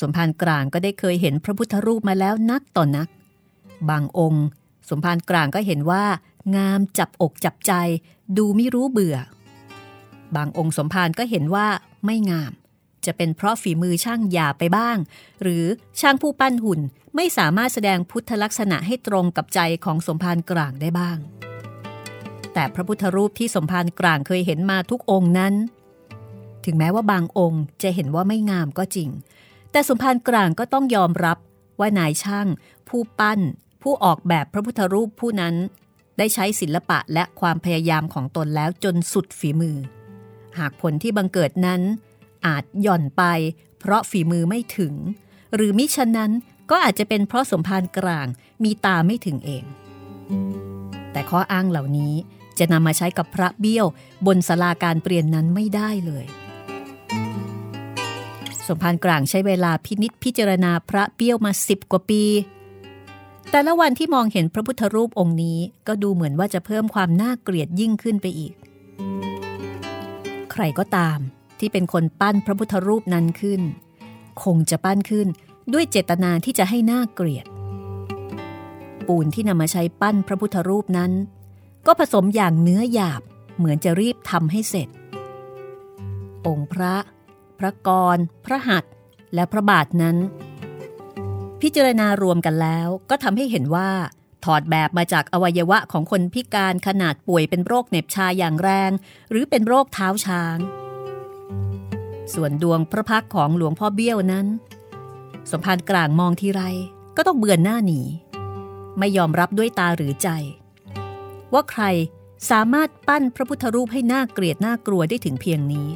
[0.00, 3.08] สมภารกลางก็ได้เคยเห็นพระพุทธรูปมาแล้วนักต่อนนัก
[3.90, 4.46] บางองค์
[4.88, 6.04] สมภารกลางก็เห็นว่า
[6.56, 7.72] งามจับอกจับใจ
[8.38, 9.16] ดูไม่รู้เบื่อ
[10.36, 11.66] บางองค์สมภารก็เห็นว่า
[12.04, 12.52] ไม่งาม
[13.06, 14.96] จะเป็นเพราะฝีมือช่างหยาไปบ้าง
[15.42, 15.64] หรือ
[16.00, 16.80] ช่างผู้ปั้นหุ่น
[17.16, 21.18] ไม่สามารถแสดงพุทธลักษณะให้ตรงกับใจของสมภารกลางได้บ้าง
[22.54, 25.54] แต่พระพุทธรูปที่สมภารกลางเคยเห็นมาทุกองค์นั้น
[26.64, 29.10] ถึงแม้ว่าบางองค์จะเห็นว่าไม่งามก็จริง
[29.70, 31.38] แต่สมภารกลางก็ต้องยอมรับ
[31.80, 32.48] ว่านายช่าง
[32.88, 33.40] ผู้ปั้น
[33.82, 35.54] ผู้ออกแบบพระพุทธรูปผู้นั้น
[36.18, 39.76] ได้ใช้ศิลปะและความพยายามของตนแล้วจนสุดฝีมือ
[40.58, 41.80] หากผลที่บังเกิดนั้น
[42.46, 43.22] อาจหย่อนไป
[43.78, 44.94] เพราะฝีมือไม่ถึง
[45.54, 46.32] หรือมิฉะนั้น
[46.70, 48.26] ก็อาจจะเป็นเพราะสมภารกลาง
[48.64, 49.64] มีตาไม่ถึงเอง
[51.12, 52.14] แต่ข้ออ้างเหล่านี้
[52.58, 53.86] จะนำมาใช้กับพระเบี้ยว
[54.26, 56.24] บนศาลาการเปลี่ยนนั้นไม่ได้เลย
[58.66, 62.24] สมภารกลางใช้เวลาพินิษพิจารณาพระเบี้ยวมาสิบกว่าปี
[63.50, 68.52] แต่ละวันที่มองเห็นพระพุทธรูปองค์นี้ก็ดูเหมือนว่าจะเพิ่มความน่าเกลียดยิ่งขึ้นไปอีก
[70.52, 71.18] ใครก็ตาม
[71.58, 73.60] ที่เป็นคนปั้นพระพุทธรูปนั้นขึ้น
[74.42, 75.28] คงจะปั้นขึ้น
[75.72, 77.46] ด้วยเจตนาที่จะให้น่าเกลียด
[79.06, 81.12] ปูนที่นำมาใช้ปั้นพระพุทธรูปนั้น
[81.86, 83.22] ก็ผสมอย่างเนื้อหยาบ
[83.56, 84.88] เหมือนจะรีบทำให้เสร็จ
[86.46, 86.94] องค์พระ
[87.58, 88.84] พระกร พระหัต
[89.34, 90.16] และพระบาทนั้น
[91.60, 93.90] พิจารณารวมกันแล้วก็ทำให้เห็นว่า
[94.44, 98.90] ถอดแบบมาจากอวัยวะของคนพิการขนาดป่วยเป็นโรคเหน็บชาอย่างแรง
[99.30, 100.58] หรือเป็นโรคเท้าช้าง
[102.34, 104.46] ส่วนดวงพระพักของหลวงพ่อเบี้ยวนั้น
[105.50, 106.62] สมภารกลางมองทีไร
[107.16, 108.00] ก็ต้องเบือนหน้าหนี
[108.98, 110.28] ไม่ยอมรับด้วยตาหรือใจ
[111.54, 111.84] ว่าใคร
[112.50, 115.88] สามารถปั้นพระพุทธรูปให้หน่าเกลียดน่ากลัวได้ถึงเพียงนี้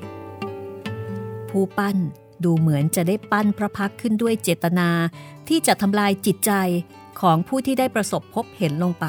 [1.50, 1.96] ผู้ปั้น
[2.44, 4.88] ดูเหมือนจะได้ปั้นพระพักขึ้นด้วยเจตนา
[5.48, 6.52] ที่จะทำลายจิตใจ
[7.20, 9.06] ของผู้ที่ได้ประสบพบเห็นลงไป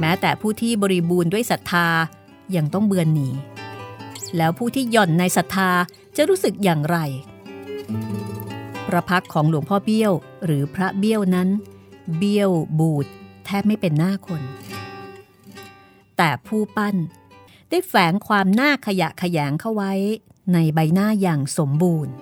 [0.00, 1.86] แม้แต่ผู้ที่บริบูรณ์ด้วยศรัทธา
[2.56, 3.28] ยังต้องเบือนหนี
[4.36, 5.70] แล้วผู้ที่หย่อนในศรัทธา
[6.16, 6.98] จะรู้สึกอย่างไร
[8.86, 10.12] พระพักของหลวงพ่อเบี้ยว
[10.44, 11.48] หรือพระเบี้ยวนั้น
[12.18, 13.06] เบี้ยวบูด
[13.44, 14.42] แทบไม่เป็นหน้าคน
[16.22, 16.96] แต่ผู้ปั้น
[17.70, 19.92] ได้แฝงความหน่าขยะขยงเข้าไว้
[20.52, 22.12] ในใบหน้าอย่างสมบูรณ์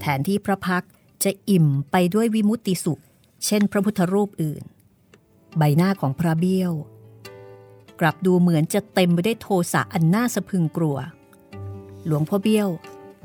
[0.00, 0.84] แทนที่พระพัก
[1.24, 3.02] จะอิ่มไปด้วยวิมุตติสุข
[3.46, 4.62] เช่นพระพุทธรูปอื่น
[5.58, 6.72] ใบหน้าของพระเบี้ยว
[8.00, 10.96] กลับดูเหมือนจะเต็มไปด้วยโทสะอันน่าสะพึงกลัว
[12.06, 12.68] หลวงพ่อเบี้ยว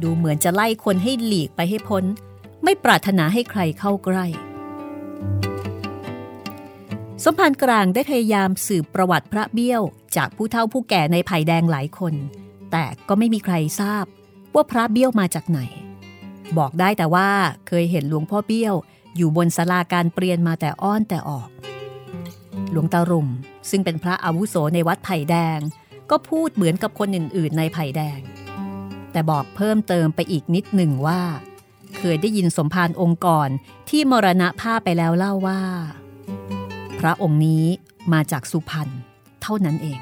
[0.01, 2.03] ดูเหมือนจะไล่คนให้หลีกไปให้พ้น
[2.63, 4.25] ไม่ปรารถนาให้ใครเข้าใกล้
[7.25, 9.81] สมภารกลางได้พยายามสืบประวัติพระเบี้ยว
[10.15, 12.13] จากผู้เฒ่าผู้แก่ในไผ่แดงหลายคน
[12.71, 14.05] แต่ก็ไม่มีใครทราบ
[14.55, 15.59] ว่าพระเบี้ยวมาจากไหน
[16.57, 17.29] บอกได้แต่ว่า
[17.67, 18.75] เคยเห็นหลวงพ่อเบี้ยว
[19.15, 21.49] อยู่บนศาลาการเปลี่ยนมาแต่อ้อนแต่ออก
[22.71, 23.29] หลวงตารุม
[23.69, 25.59] ซึ่งเป็นพระอาวุโสในวัดไผ่แดง
[26.09, 28.19] ก็พูดเหมือนกับคนอื่น ๆ ในไผ่แดง
[29.11, 31.21] แต่บอกเพิ่มเติมไปอีกนิดหนึ่งว่า
[31.97, 33.49] เคยได้ยินสมภารองค์ก่อน
[33.89, 35.61] ที่มรณะภาพไปแล้วเล่าว่า
[37.01, 37.65] พระองค์นี้
[38.13, 38.89] มาจากสุพรรณ
[39.41, 39.99] เท่านั้นเอง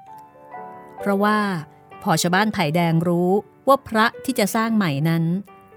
[1.01, 1.39] เพราะว่า
[2.03, 3.31] พอชาวบ้านไผ่แดงรู้
[3.67, 5.23] ว่าพระที่จะสร้างใหม่นั้น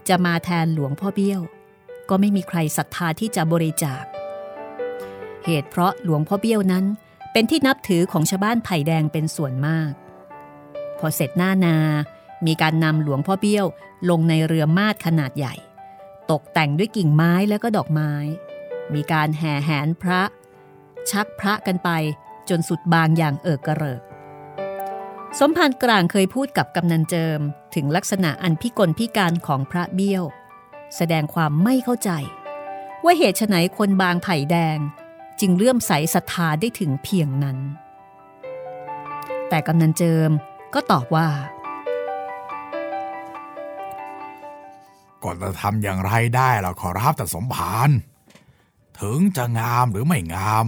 [0.09, 1.41] จะมาแทนหลวงพ่อเบี้ยว
[2.09, 4.05] ก็ไม่มีใครศรัทธาที่จะบริจาค
[5.45, 6.85] เหตุเพราะหลวงพ่อเบี้ยวนั้น
[7.33, 9.93] เป็นที่นับถือของชาวบ้านไผ่แดงเป็นส่วนมาก
[10.99, 11.77] พอเสร็จหน้านา
[12.47, 13.67] มีการนำหลวงพ่อเบี้ยว
[14.11, 15.55] ลงในเรือมาดขนาดใหญ่
[16.31, 18.13] ตกแต่งด้วยกิ่งไม้แล้วก็ดอกไม้
[18.95, 20.23] มีการแห่แหนพระ
[21.11, 21.91] ชักพระกันไป
[22.49, 24.03] จนสุดบางอย่างเอิกกระเริก
[25.41, 27.41] สมภารกลางเคยพูดกับกำนันเจิม
[27.75, 30.25] ถึงลักษณะอันพิกลพิการของพระเบี้ยว
[30.97, 32.11] แสดงความไม่เข้าใจ
[33.05, 34.79] ว่าเหตุไฉนคนบางไผ่แดง
[35.41, 37.59] จึงเลื่อมใสศรัทธาได้ถึงเพียงนั้น
[39.49, 40.31] แต่กำนันเจิม
[40.75, 41.29] ก็ตอบว่า
[45.23, 47.91] ก็จะทำอย่างไรได้ล่ะขอรับแต่สมภาร
[49.01, 50.67] ถึงจะงามหรือไม่งาม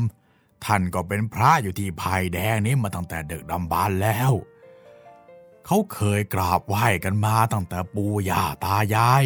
[0.64, 4.32] ท่านก็เป็นพระอยู่ที่ไผ่แดงนี้มาตั้งแต่เด็กดำบานแล้ว
[5.66, 9.24] เขาเคยกราบไหว้กันมาตั้งแต่ปู่ย่าตายาย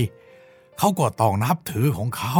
[0.78, 2.38] เขาก็ต้องนับถือของเขา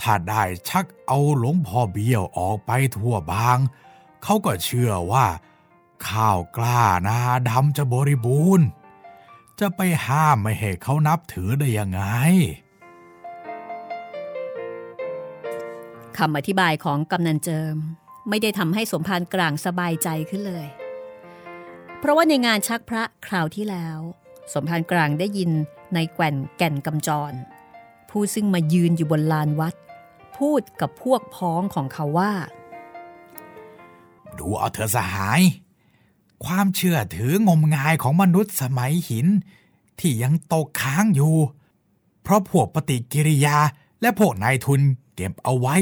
[0.00, 3.58] ถ้าได้ชักเอาหลวงพ่อเบี้ยวออกไปทั่วบาง
[4.22, 5.26] เขาก็เชื่อว่า
[6.08, 7.18] ข้าวกล้านา
[7.48, 8.66] ดำจะบริบูรณ์
[9.60, 12.02] จะไปห้ามไม่ให้เขานับถือได้ยังไง
[16.16, 17.76] คำอธิบายของกำนันเจิม
[18.28, 20.66] ไม่ได้ทำให้สมภารกลางสบายใจขึ้นเลย
[22.04, 23.98] เพราะว่าในงานชักพระคราวที่แล้ว
[24.52, 25.50] สมภารกลางได้ยิน
[25.94, 27.32] ในแก่นแก่นกำจร
[28.10, 29.74] ผู้ซึ่งมายืนอยู่บนลานวัด
[30.38, 32.32] พูดกับพวกพ้องของเขาว่า
[34.38, 35.40] ดูเอาเถอสหาย
[36.44, 39.26] ความเชื่อถืองมงายของมนุษย์สมัยหิน
[39.98, 41.34] ที่ยังตกค้างอยู่
[42.22, 43.56] เพราะพวกปฏิกิริยา
[44.00, 44.80] และพวกนายทุน
[45.14, 45.76] เก็บเอาไว้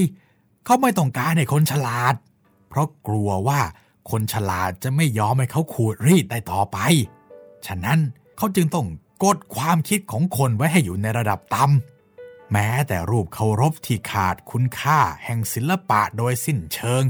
[0.64, 2.14] เขาไม่ต้องการให้คนฉลาด
[2.68, 3.61] เพราะกลัวว่า
[4.10, 6.78] คนฉลาดจะไม่ยอมให้เขาขูดรีดได้ต่อไป
[7.66, 7.98] ฉะนั้น
[8.36, 8.86] เขาจึงต้อง
[9.22, 17.04] กดความคิดของคนไว้ให้อยู่ในระดับต่ำแม้แต่รูปเคารพที่ขาดคุณค่าแห่งศิลปะโดยสิ้นเชิง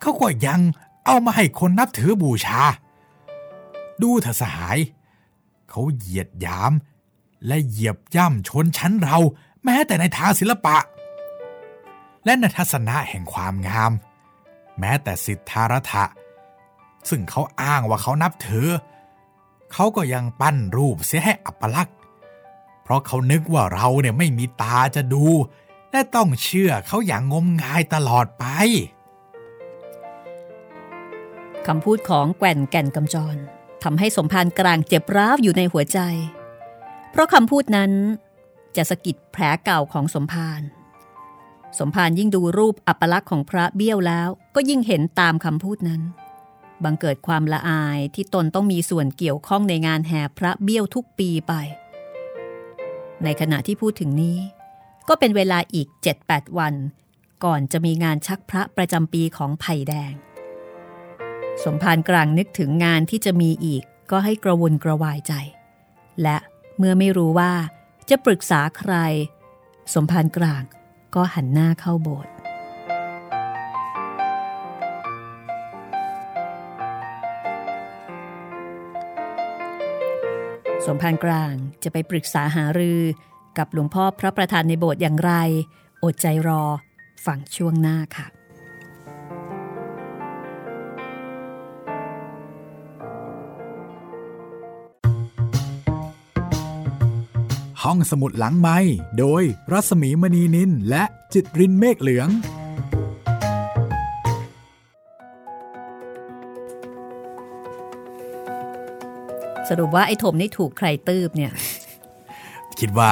[0.00, 0.60] เขาก็ยัง
[1.04, 2.62] เอามาให้คนนับถือบูชา
[4.02, 4.78] ดูเถอะสหาย
[5.68, 6.72] เขาเหยียดหยาม
[7.46, 9.18] และเหยียบย่ำชนชั้นเรา
[9.64, 10.76] แม้แต่ในทางศิลปะ
[12.24, 13.92] และในทัศนะแห่งความงาม
[14.80, 16.04] แม้แต่สิทธารัฐะ
[17.08, 18.66] ซึ่งเขาอ้างว่าเขานับถือ
[19.72, 21.96] เขาก็ยังปั้นรูปเสียให้อัปลักษณ์
[22.82, 25.24] เพราะเขานึกว่าเราเนี่ยไม่มีตาจะดู
[25.90, 28.44] และต้องเชื่อเขาอย่างงมงายตลอดไป
[31.66, 33.36] คำพูดของแก่นแก่นกำจร
[33.82, 35.98] ทำให้สมภารกลางเจ็บร้าวอยู่ในหัวใจ
[37.10, 37.92] เพราะคำพูดนั้น
[38.76, 40.60] จะสะกิดแผลเก่าของสมภาร
[41.78, 46.02] สมภารยิ่งดูรูปอัปลักษณ์ของพระเบี้ยวแล้วก็ยิ่งเห็นตามคำพูดนั้น
[46.84, 51.52] บังเกิดความละอายที่ตนต้องมีส่วนเกี่ยวข้องในงานแห่พระเบี้ยวทุกปีไป
[53.24, 54.38] ในขณะที่พูดถึงนี้
[55.08, 55.88] ก็เป็นเวลาอีก
[56.22, 56.74] 7-8 วัน
[57.44, 60.12] ก่อนจะมีงานชักพระประจำปีของไผ่แดง
[61.64, 65.32] สมภารกลางนึกถึงงานที่จะมีอีกก็ให้กระวนกระวายใจ
[66.22, 66.36] และ
[66.78, 67.52] เมื่อไม่รู้ว่า
[68.10, 68.94] จะปรึกษาใคร
[69.94, 70.62] สมภารกลาง
[71.14, 72.32] ก็หันหน้าเข้าโบสถ์
[80.86, 83.00] สมภารกลางจะไปปรึกษาหารือ
[83.58, 85.32] กับหลวงพ่อพระประธานในโบสถ์อย่างไร
[86.04, 86.62] อดใจรอ
[87.26, 88.37] ฟังช่วงหน้าค่ะ
[97.92, 98.78] ห้องสมุดหลังไม้
[99.18, 102.28] โดยรัสมีมณีนินและจิตรินเมฆเหลือง
[109.68, 111.52] สรุปว่าไอ้ถมนี่ถูกใครตืบเนี่ย
[112.80, 113.10] คิดว่า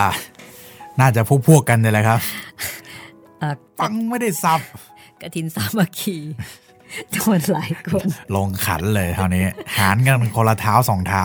[1.00, 2.20] น่าจะพวกพวกๆกันเลยแหละครับ
[3.38, 4.60] เอ่อฟังไม่ได้สับ
[5.20, 6.16] กระทินสามัคคี
[7.12, 9.44] จำนวนหลายคน ลงขันเลยเท่านี้
[9.78, 11.24] หารกันคนละเท้าสองเท้า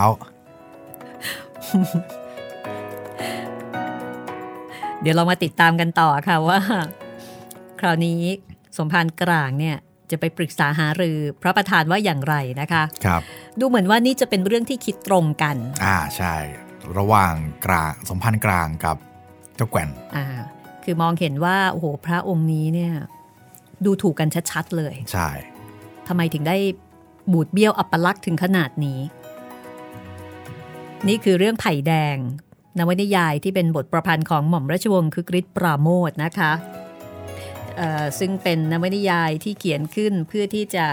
[5.02, 6.60] เดี๋ยวเรามาติดตามกันต่อค่ะว่า
[7.80, 8.22] คราวนี้
[8.78, 9.78] สมภารกลางเนี่ย
[10.12, 13.22] จะไปปรึกษาหารือพระประธานว่าอย่างไรนะคะครับ
[13.60, 16.36] ดูเหมือนว่านี่จะเป็นเรื่องที่คิดตรงกัน อ่าใช่
[16.98, 17.34] ระหว่าง
[17.66, 18.98] กลางสมพันธ์กลางกับ
[19.56, 20.26] เจ้าแกว่นอ่า
[20.84, 22.94] คือมองเห็นว่าโอ้โหพระองค์นี้เนี่ย
[23.86, 25.30] ดูถูกกันชัดๆเลย ใช่
[26.08, 26.58] ทำไมถึงได้
[27.32, 29.00] บูดเบี้ยวอัปลักษณ์ถึงขนาดนี้
[31.08, 32.18] นี่คือเรื่องไผ่แดง
[32.78, 36.52] นวนิยายที่เป็นบทประพันธ์ของหม่อมราชวงศ์คือกริชปราโมทนะคะ
[37.78, 40.88] เอ่อซึ่งเป็นนวนิยายที่เขียนขึ้นเพื่อที่จะ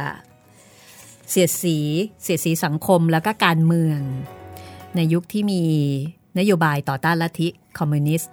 [1.30, 1.78] เสียดสี
[2.22, 4.00] เสียดสีสังคมแล้วก็การเมือง
[4.96, 5.62] ในยุคที่มี
[6.38, 8.32] นโยบายต่อต้านลัทธิคอมมิวนิสต์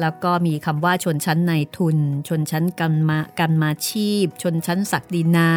[0.00, 5.50] แล้วก็มีคำว่าชนชั้นในายทุน ชนชั้นกันมากันมาชีพ ชนชั้นศักดินา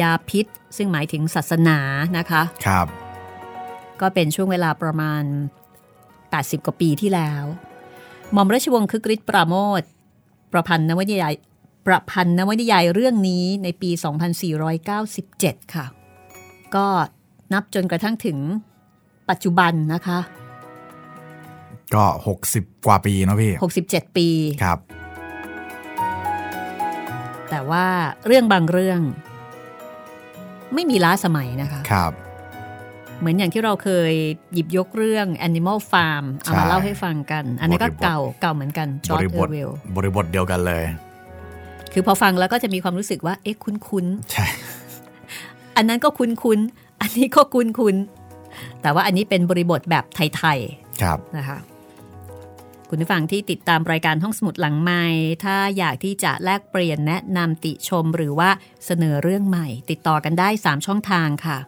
[0.00, 1.78] ยาพิษ ซึ่งหมายถึงศาสนา
[2.18, 2.86] นะคะ ครับ
[4.00, 5.22] ก็เป็นช่วงเวลาประมาณ
[6.38, 7.44] 80 กว่าปีที่แล้ว
[8.32, 9.82] หม่อมราชวงศ์คึกฤทธิ์ปราโมท
[10.52, 11.34] ประพันธ์นวนิยาย
[11.86, 13.90] ประพันธ์นวนิยายเรื่องนี้ในปี
[14.82, 15.86] 2497 ค่ะ
[16.74, 16.86] ก็
[17.52, 18.38] นับจนกระทั่งถึง
[19.30, 20.18] ปัจจุบันนะคะ
[21.94, 22.04] ก็
[22.46, 23.52] 60 กว่าปีเนาะพี่
[23.86, 24.28] 67 ปี
[24.62, 24.78] ครับ
[27.50, 27.86] แต่ว่า
[28.26, 29.00] เรื่องบางเรื่อง
[30.74, 32.12] ไม่มีล้าสมัยนะคะ ครับ
[33.20, 34.12] เหมือนอย่างที่เราเคย
[34.54, 40.84] หยิบยกเรื่อง Animal Farm เอามาใช่เล่าให้ฟังกัน อันนี้ก็บริบทเก่าเก่าเหมือนกันจอร์บดริเอบอทร์เวลบริบทเดียวกันเลย
[41.92, 50.58] คือพอฟังแล้วก็จะมีความรู้สึกว่า เอ๊ะคุ้นใช่ๆอันนั้นก็คุ้นๆอันนี้ก็คุ้นๆแต่ว่าอันนี้เป็นบริบทแบบไทย
[51.02, 51.58] ครับๆนะคะ
[52.88, 55.04] คุณผู้ฟังที่ติดตามรายการห้องสมุดหลังใหม่
[55.44, 58.50] ถ้าอยากที่จะแลกเปลี่ยนแนะนำติชมหรือว่า
[58.86, 61.58] เสนอเรื่องใหม่ ติดต่อกันได้ 3 ช่องทางค่ะ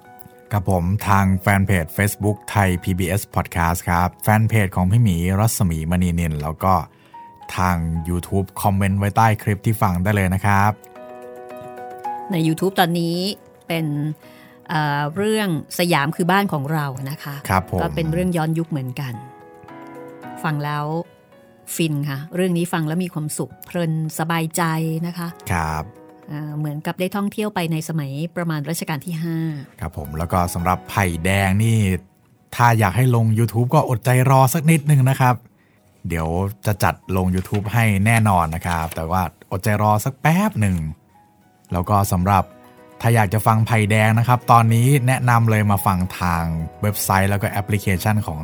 [0.52, 6.74] กับผมทางแฟนเพจ Facebook ไทย PBS Podcast ครับ แฟนเพจของพี่หมีรัศมีมณีนินแล้วก็
[7.56, 7.76] ทาง
[8.08, 10.72] YouTube คอมเมนต์ไว้ใต้คลิปที่ฟังได้เลยนะครับ
[12.30, 13.16] ใน YouTube ตอนนี้
[13.66, 13.86] เป็น
[14.68, 19.12] เอ่อเรื่องสยามคือบ้านของเรานะคะครับผมก็เป็นเรื่องย้อนยุคเหมือนกัน
[20.44, 20.84] ฟังแล้ว
[21.74, 24.62] ฟินค่ะ เรื่องนี้ฟังแล้วมีความสุขเพลินสบายใจ
[25.06, 25.84] นะคะ ครับ
[26.58, 29.14] เหมือนกับได้ท่องเที่ยวไปในสมัยประมาณรัชกาลที่
[29.80, 31.78] ครับผมแล้วก็สำหรับไผ่แดงนี่
[32.56, 35.34] ถ้าอยากให้ลง YouTube ก็อดใจรอสักนิดนึงนะครับ
[36.08, 36.28] เดี๋ยว
[36.66, 40.76] จะจัดลง YouTube ให้แน่นอนนะครับ แต่ว่าอดใจรอสักแป๊บหนึ่ง
[41.72, 42.44] แล้วก็สำหรับ
[43.00, 46.44] ถ้าอยากจะฟังไผ่แดงนะครับ ตอนนี้แนะนำเลยมาฟังทาง
[46.82, 48.40] เว็บไซต์แล้วก็แอปพลิเคชันของ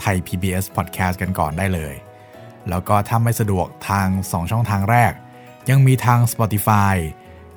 [0.00, 1.94] ไทย PBS Podcast กันก่อนได้เลย
[2.68, 5.12] แล้วก็ถ้าไม่สะดวกทาง 2 ช่องทางแรก
[5.70, 6.94] ยังมีทาง Spotify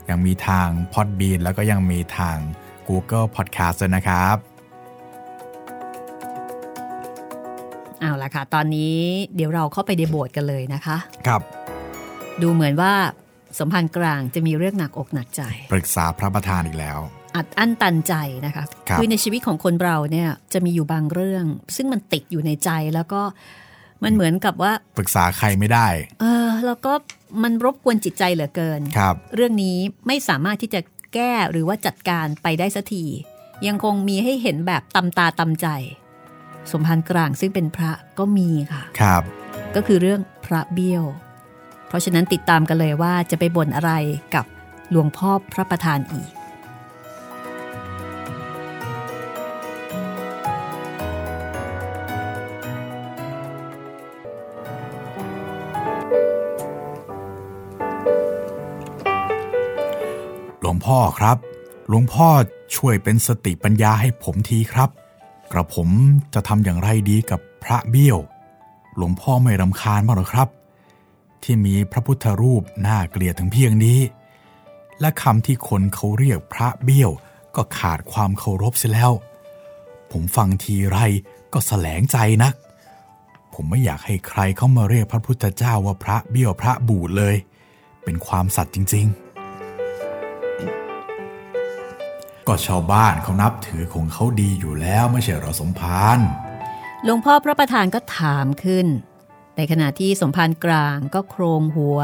[0.10, 2.38] ยังมีทาง Podbean แล้วก็ยังมีทาง
[2.88, 4.48] Google Podcast ด้วยนะครับ5
[8.00, 8.96] เอาละค่ะ ตอนนี้
[9.36, 11.42] เดี๋ยวเราเข้าไปในโบสถ์กันเลยนะคะ ครับ
[12.42, 12.94] ดูเหมือนว่า
[13.60, 15.42] สมพันธ์กลางจะมีเรื่องหนักอกหนักใจ
[15.72, 17.00] ปรึกษาพระประธานอีกแล้ว
[17.36, 18.14] อัดอั้นตันใจ
[18.46, 23.22] นะคะครับอในชีวิตของคนเราเนี่ยจะมีอยู่บางเรื่อง ซึ่งมันติดอยู่ในใจแล้วก็
[24.04, 25.88] มันเหมือนกับว่าปรึกษาใครไม่ได้
[26.22, 26.94] เออ แล้วก็
[27.44, 29.78] มันรบกวนจิตใจเหลือเกินครับ เรื่องนี้
[30.08, 30.80] ไม่สามารถที่จะ
[31.14, 33.06] แก้หรือว่าจัดการไปได้สักที
[33.68, 35.68] ยังคงมีให้เห็นแบบตำตาตำใจ
[36.72, 39.24] สมพันธ์กลางซึ่งเป็นพระก็มีค่ะ ครับ
[39.76, 41.04] ก็คือเรื่องพระเบี้ยว
[41.88, 43.92] เพราะฉะนั้นติดตามกันเลยว่าจะไปบ่นอะไร
[44.36, 44.46] กับ
[44.92, 46.30] หลวงพ่อพระประธานอีก
[60.86, 61.38] พ่อครับ
[61.88, 62.28] หลวงพ่อ
[62.76, 64.90] ช่วยเป็นสติปัญญาให้ผมทีครับ
[65.52, 65.90] กระผม
[66.34, 68.18] จะทำอย่างไรดีกับพระเบี้ยว
[68.96, 70.50] หลวงพ่อไม่รำคาญบ้างหรอครับ
[71.44, 74.00] ที่มีพระพุทธรูปน่าเกลียดถึงเพียงนี้
[75.00, 77.12] และคำที่คนเขาเรียกพระเบี้ยว
[77.56, 79.12] ก็ขาดความเคารพเสียแล้ว
[80.12, 80.98] ผมฟังทีไร
[81.54, 82.54] ก็แสลงใจนัก
[83.54, 87.36] ผมไม่อยากให้ใครเข้ามาเรียกพระพุทธเจ้าว่าพระเบี้ยวพระบูดเลย
[88.04, 89.25] เป็นความสัตย์จริง ๆ
[92.48, 96.20] ก็ชาวบ้านเขานับถือของเขาดีอยู่แล้วไม่ใช่เหรอสมภาร
[97.04, 98.86] หลวงพ่อพระประธานก็ถามขึ้น
[99.56, 102.00] ในขณะที่สมภารกลางก็โครงหัว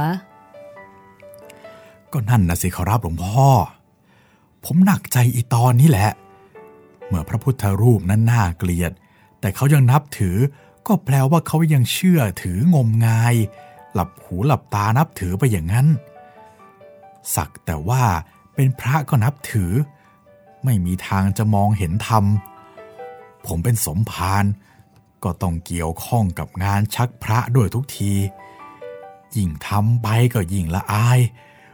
[2.14, 3.48] ก็นั่นนะสิขอรับหลวงพ่อ
[4.66, 6.10] ผมหนักใจอีตอนนี้แหละ
[7.08, 8.92] เมื่อพระพุทธรูปนั้นน่าเกลียด
[9.40, 10.38] แต่เขายังนับถือ
[10.88, 13.36] ก็แปลว่าเขายังเชื่อถืองมงาย
[13.94, 15.88] หลับหูหลับตานับถือไปอย่างนั้น
[17.36, 18.04] สักแต่ว่า
[18.56, 19.72] เป็นพระก็นับถือ
[20.65, 22.24] ไม่มีทางจะมองเห็นธรรม
[23.47, 24.43] ผมเป็นสมภาร
[25.24, 28.13] ก็ต้องเกี่ยวข้องกับงานชักพระด้วยทุกที
[29.36, 31.19] ยิ่งทำไปก็ยิ่งละอาย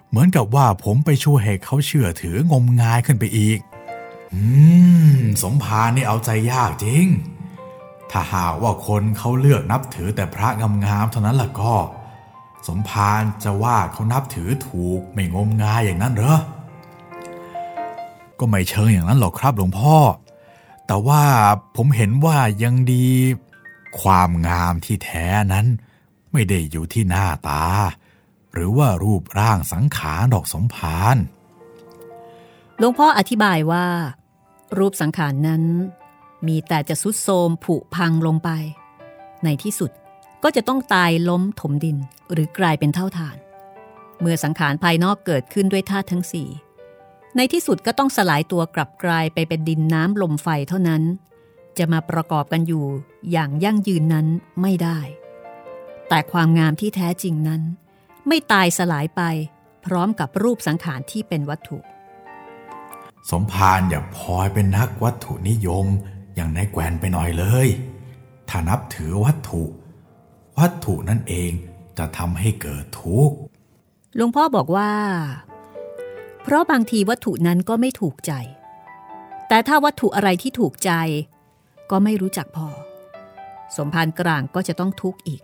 [0.10, 3.60] เหมือนกับว่าผมไปช่วยให้เขาเชื่อถืองมงายขึ้นไปอีก
[4.34, 4.42] อื
[5.18, 7.06] ม สมภารนี่เอาใจยากจริง
[8.12, 10.50] ถ้าหากว่าคนเขาเลือกนับถือแต่พระ
[10.86, 11.76] งามๆเท่านั้นล่ะก็
[12.68, 16.38] สมภารจะว่าเขานับถือถูกไม่งมงายอย่างนั้นเหรอ
[18.40, 19.98] ก็ไม่เชิงอย่างนั้นหรอกครับหลวงพ่อ
[20.88, 21.24] แต่ว่า
[21.76, 23.08] ผมเห็นว่ายังดี
[24.00, 25.66] ความงามที่แท้นั้น
[26.32, 27.64] ไม่ได้อยู่ที่หน้าตา
[28.54, 31.18] หรือว่ารูปร่างสังขารดอกสมภาร
[32.78, 33.86] หลวงพ่ออธิบายว่า
[34.78, 35.64] รูปสังขารนั้น
[36.48, 38.50] มีแต่จะสุดโทมผุพังลงไป
[39.44, 39.92] ในที่สุด
[40.44, 41.98] ก็จะต้องตายล้มถมดิน
[42.32, 43.38] หรือกลายเป็นเท่าฐาน
[44.20, 46.50] เมื่อสังขารภายนอกเกิดขึ้นด้วยธาตุทั้งสี่
[47.38, 51.04] ในที่สุดก็ต้องสลายตัวกลับกลายไปเป็นดินน้ำลมไฟเท่านั้น
[51.78, 52.86] จะมาประกอบกันอยู่
[53.32, 54.28] อย่างยั่งยืนนั้น
[54.62, 55.00] ไม่ได้
[56.10, 57.62] แต่ความงามที่แท้จริงนั้น
[58.28, 59.22] ไม่ตายสลายไป
[59.86, 61.80] พร้อมกับรูปสังขารที่เป็นวัตถุ
[63.32, 65.86] สมภารอย่าพลอยเป็นนักวัตถุนิยม
[66.36, 67.68] อย่างนายแกวนไปหน่อยเลย
[68.50, 69.64] ถ้านับถือวัตถุ
[70.60, 71.52] วัตถุนั่นเอง
[71.98, 73.36] จะทำให้เกิดทุกข์
[74.16, 74.92] หลวงพ่อบอกว่า
[76.50, 78.32] เพราะบางทีวัตถุนั้นก็ไม่ถูกใจ
[79.48, 80.92] แต่ถ้าวัตถุอะไรที่ถูกใจ
[81.92, 82.68] ก็ไม่รู้จักพอ
[83.76, 85.42] สมภารกลางก็จะต้องทุกข์อีก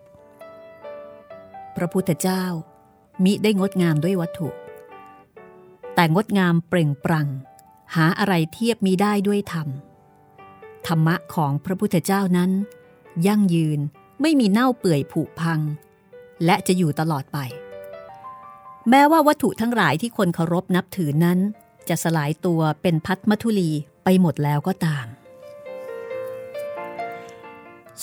[1.75, 2.43] พระพุทธเจ้า
[3.23, 4.49] มิได้งดงามด้วยวัตถุ
[5.95, 7.27] แต่งดงามเปล่งปลั่ง
[7.95, 9.67] หาอะไรเทียบมีได้ด้วยธรรม
[10.87, 12.51] ธรรมะของพระพุทธเจ้านั้น
[13.27, 13.79] ยั่งยืน
[14.21, 15.59] ไม่มีเน่าเปื่อยผุพัง
[16.45, 17.39] และจะอยู่ตลอดไป
[18.89, 21.39] แม้ว่าวัตถุทั้งหลายที่คนเคารพนับถือนั้น
[21.89, 23.71] จะสลายตัวเป็นพัดมัทุลี
[24.03, 25.05] ไปหมดแล้วก็ตาม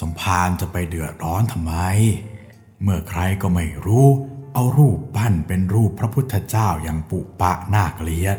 [0.01, 1.75] สมภารจะไปเดือดร้อนทำไม
[2.83, 4.07] เมื่อใครก็ไม่รู้
[4.55, 8.39] เอารูปปั้นเป็นรูปพระพุทธเจ้าอย่างปุปะนาเกลียด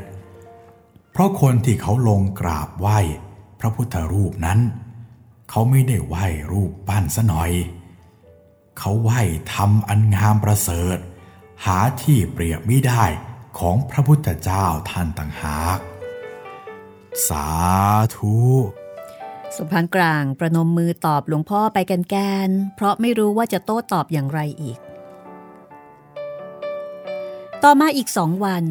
[1.12, 3.00] เพราะคนที่เขาลงกราบไหว้
[3.60, 4.60] พระพุทธรูปนั้น
[5.50, 7.52] เขาไม่ได้ไหว้รูปปั้นซะหน่อย
[8.80, 9.22] เขาไหว้
[9.54, 10.98] ทำอันงามประเสริฐ
[11.66, 13.06] หาที่เปรียบไม่ได้
[13.60, 15.80] ของพระพุทธเจ้าท่านต่างหาก
[17.28, 17.48] สา
[18.16, 18.38] ธุ
[19.58, 22.16] สมภารกลางประนมมือตอบหลวงพ่อไปแก
[22.48, 24.80] นๆเพราะไม่รู้ว่าจะโต้ตอบอย่างไรอีก
[27.64, 28.66] ต่อมาอีกสองวัน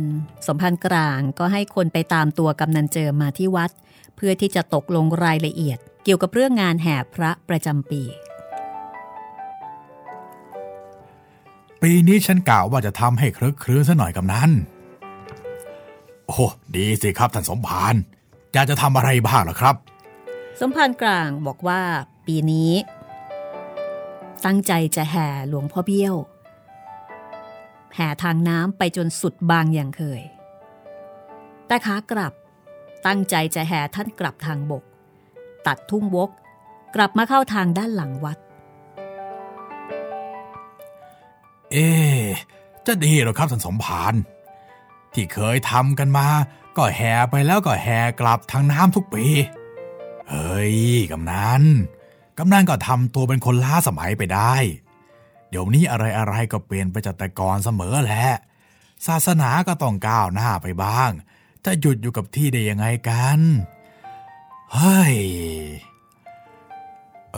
[0.46, 3.70] สมภารกลางก็ให้คนไปตามตัวกำนันเจิมมาที่วัด
[4.16, 8.02] เพื่อที่จะตกลงรายละเอียดเกี่ยวกับเรื่องงานแห่พระประจำปี
[11.82, 14.50] ปีนี้ฉันกล่าวว่าจะทำให้คลึกครื้นซะหน่อยกำนัน
[16.26, 17.94] โอ้ดีสิครับท่านสมภาร
[18.52, 19.74] อยากจะทำอะไรบ้างหรอครับ
[20.60, 21.80] สมภารกลางบอกว่า
[22.26, 22.72] ปีนี้
[24.44, 26.14] ตั้งใจจะแห่หลวงพ่อเบี้ยว
[27.94, 30.22] แห่ทางน้ำไปจนสุดบางอย่างเคย
[31.66, 32.32] แต่ขากลับ
[33.06, 34.84] ตั้งใจจะแห่ท่านกลับทางบก
[35.66, 36.30] ตัดทุ่งวก
[36.94, 38.38] กลับมาเข้าทางด้านหลังวัด
[41.72, 41.88] เอ๊
[42.86, 44.14] จะดีเหรอครับท่านสมภาร
[45.14, 46.26] ที่เคยทำกันมา
[46.76, 49.24] ก็แห่ไปแล้วก็แห่กลับทางน้ำทุกปี
[50.28, 50.76] เฮ้ย
[51.12, 51.62] กำนัน
[52.38, 54.54] กำนันก็ทำตัวเป็นคนล้าสมัยไปได้
[55.48, 58.26] เดี๋ยวนี้อะไรอะไรก็เปลี่ยนไปจากแต่ก่อนเสมอแหละ
[59.06, 61.10] ศาสนาก็ต้องก้าวหน้าไปบ้าง
[61.64, 63.40] จะหยุดอยู่กับที่ได้ยังไงกัน
[64.72, 65.14] เฮ้ย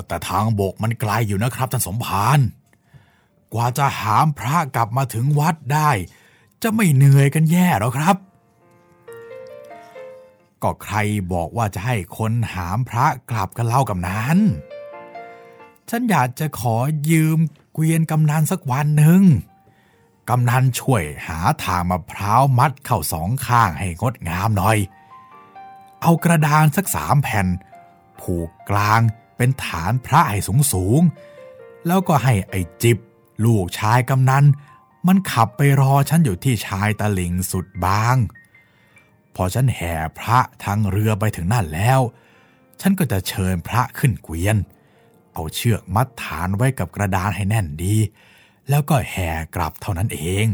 [0.08, 2.38] แต่ทางบกมันไกลอยู่นะครับท่านสมภาร
[3.52, 5.90] กว่าจะหามพระกลับมาถึงวัดได้
[6.62, 8.16] จะไม่เหนื่อยกันแย่หรอครับ
[10.62, 10.96] ก็ใคร
[11.32, 14.38] บอกว่าจะให้คนหามพระกลับกันเล่ากับนั้น
[15.90, 16.76] ฉันอยากจะขอ
[17.10, 17.38] ยืม
[17.74, 19.22] เกวียนกำนันสักวันหนึ่ง
[20.28, 24.78] กำนันช่วยหาทางมะพร้าวมัดเข้าสองข้างให้งดงามหน่อย
[26.00, 27.46] เอากระดานสักสามแผ่น
[28.20, 29.00] ผูกกลาง
[29.36, 32.98] เป็นฐานพระให้สูงสูงๆแล้วก็ให้ไอ้จิบ
[33.44, 34.44] ลูกชายกำนัน
[35.06, 38.16] มันขับไปรอฉันอยู่ที่ชายตะลิงสุดบาง
[39.34, 42.00] พอฉันแห่พระทางเรือไปถึงนั่นแล้ว
[42.80, 44.56] ฉันก็จะเชิญพระขึ้นเกวียน
[45.32, 47.96] เอาเชือกมัดฐานไว้กับกระดานให้แน่นดี
[48.68, 50.46] แล้วก็แห่กลับเท่านั้นเอง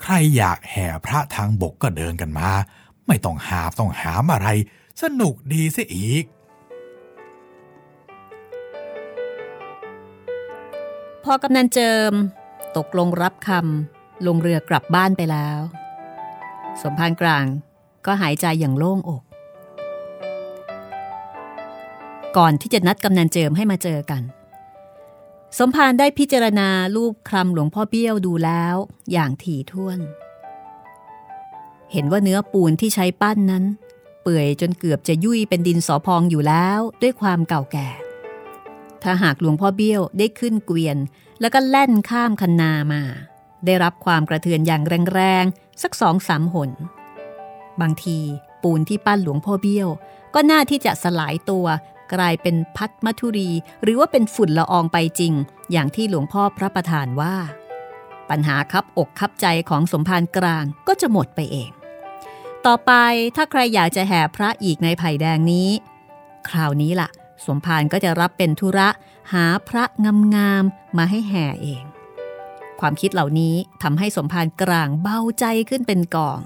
[0.00, 2.50] ใครอยากแห่พระทางบกก็เดินกันมา
[3.06, 4.48] ไม่ต้องหาบต้องหามอะไร
[5.02, 6.24] สนุกดีเสียอีก
[11.30, 12.12] พอกำนันเจิม
[12.76, 15.60] ตกลงรับคำลงเรือกลับบ้านไปแล้ว
[16.82, 17.44] สมภารกลาง
[18.06, 19.22] ก็หายใจอย่างโล่งอก
[22.36, 24.22] ก่อนที่จะนัดกำนันเจิมให้มาเจอกัน
[25.58, 28.74] สมภารได้พิจารณารูปคลำหลวงพ่อเบี้ยวดูแล้ว
[29.12, 29.98] อย่างถี่ถ้วน
[31.92, 33.64] เห็นว่าเนื้อปูนที่ใช้ปั้นนั้น
[34.22, 37.88] เปื่อยจนเกือบจะยุ่ยเป็นดินสอพองอยู่แล้วด้วยความเก่าแก่
[39.02, 40.98] ถ้าหากหลวงพ่อเบี้ยวได้ขึ้นเกวียน
[41.40, 43.02] แล้วก็แล่นข้ามคันนามา
[43.66, 44.82] ได้รับความกระเทือนอย่าง
[45.14, 46.70] แรงๆ สักสองสามหน
[47.80, 48.18] บางที
[48.62, 49.88] ปูนที่ปั้นหลวงพ่อเบี้ยว
[50.34, 51.66] ก็น่าที่จะสลายตัว
[52.14, 53.50] กลายเป็นพัดมัทุรี
[53.82, 55.32] หรือว่าเป็นฝุ่นละอองไปจริง
[55.72, 57.36] อย่างที่หลวงพ่อพระประธานว่า
[58.30, 61.70] ปัญหาคับอกคับใจของสมภารกลางก็จะหมดไปเอง
[62.66, 62.92] ต่อไป
[63.36, 65.68] ถ้าใครอยากจะแห่พระอีกในไผ่แดงนี้
[66.48, 67.08] คราวนี้ล่ะ
[67.48, 68.88] สมภารก็จะรับเป็นธุระ
[69.32, 69.84] หาพระ
[70.36, 71.84] งามๆมาให้แห่เอง
[72.80, 76.40] ความคิดเหล่านี้ทำให้สมภารกลางเบาใจขึ้นเป็นกอง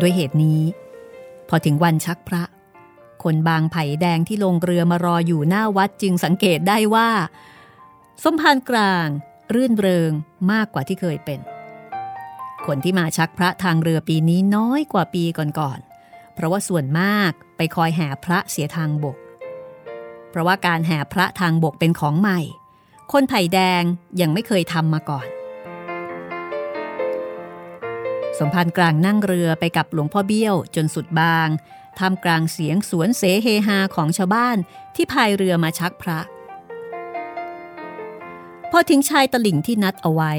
[0.00, 0.62] ด้วยเหตุนี้
[1.48, 2.42] พอถึงวันชักพระ
[3.22, 7.10] คนบางไผ่แดงที่ลงเรือมารออยู่หน้าวัดจึงสังเกตได้ว่า
[8.24, 9.06] สมภารกลาง
[9.54, 10.10] รื่นเริง
[10.52, 11.40] มากกว่าที่เคยเป็น
[12.66, 15.78] คนที่มาชักพระทางเรือปีนี้น้อยกว่าปีก่อน
[16.34, 19.16] เพราะว่าส่วนมากไปคอยแห่พระเสียทางบก
[20.30, 22.40] เพราะว่าการแห่พระทางบกเป็นของใหม่
[23.12, 23.82] คนไผ่แดง
[24.20, 25.26] ยังไม่เคยทำมาก่อน
[28.38, 31.48] สมภารกลางนั่งเรือไปกับหลวงพ่อเบี้ยวจนสุดบาง
[31.98, 34.56] ท่ามกลางเสียงสวนเสเฮฮาของชาวบ้าน
[34.94, 36.20] ที่พายเรือมาชักพระ
[38.70, 40.32] พอถึงชายตลิ่งที่นัดเอาไว้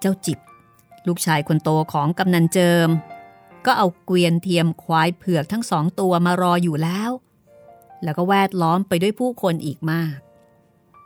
[0.00, 0.38] เจ้าจิบ
[1.06, 2.88] ลูกชายคนโตของกำนันเจิม
[3.66, 7.10] ก็เอาเกวียนเทียมควายเผือกทั้งสองตัวมารออยู่แล้ว
[8.02, 10.16] แล้วก็แวดล้อมไปด้วยผู้คนอีกมาก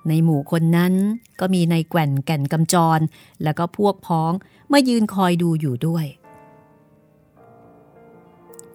[0.08, 0.94] ในหมู่คนนั้น
[1.40, 3.00] ก็มีในแก่นแก่นกำจร
[3.42, 4.32] แล้วก็พวกพ้อง
[4.72, 6.06] มายืนคอยดูอยู่ด้วย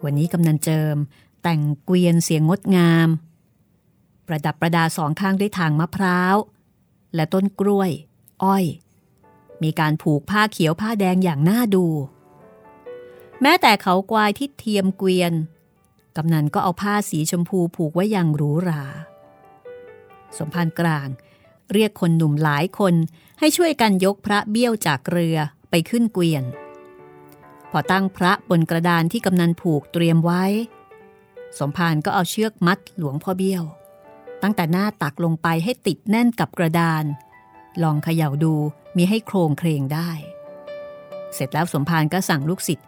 [0.04, 0.96] วันนี้กำนันเจิม
[1.44, 3.08] แต่งเกวียนเสียงงดงาม
[4.28, 6.36] ประดับประดาสองข้างด้วยทางมะพร้าว
[7.16, 7.92] และต้นกล้วย
[8.44, 8.66] อ้อย
[9.64, 11.86] มีการผูกผ้าเขียวผ้าแดงอย่างน่าดู
[13.42, 15.34] แม้แต่เขากวายที่เทียมเกวียน
[16.16, 18.84] กำนันก็เอาผ้าสีชมพูผูกไว้อย่างหรูหรา
[20.38, 21.08] สมภารกลาง
[21.74, 22.96] เรียกคนหนุ่มหลายคน
[23.40, 25.38] ให้ช่วยกันยกพระเบี้ยวจากเรือ
[25.70, 26.44] ไปขึ้นเกวียน
[27.72, 30.44] พอตั้งพระบนกระดานที่กำนันผูกเตรียมไว้
[31.60, 33.64] สมภารก็เอาเชือกมัดหลวงพ่อเบี้ยว
[34.42, 37.04] ตั้งแต่หน้าตักลงไปให้ติดแน่นกับกระดาน
[37.84, 38.54] ลองเขย่าดู
[38.98, 40.10] มีให้โครงเครงได้
[41.34, 42.88] เสร็จแล้วสมภารก็สั่งลูกศิษย์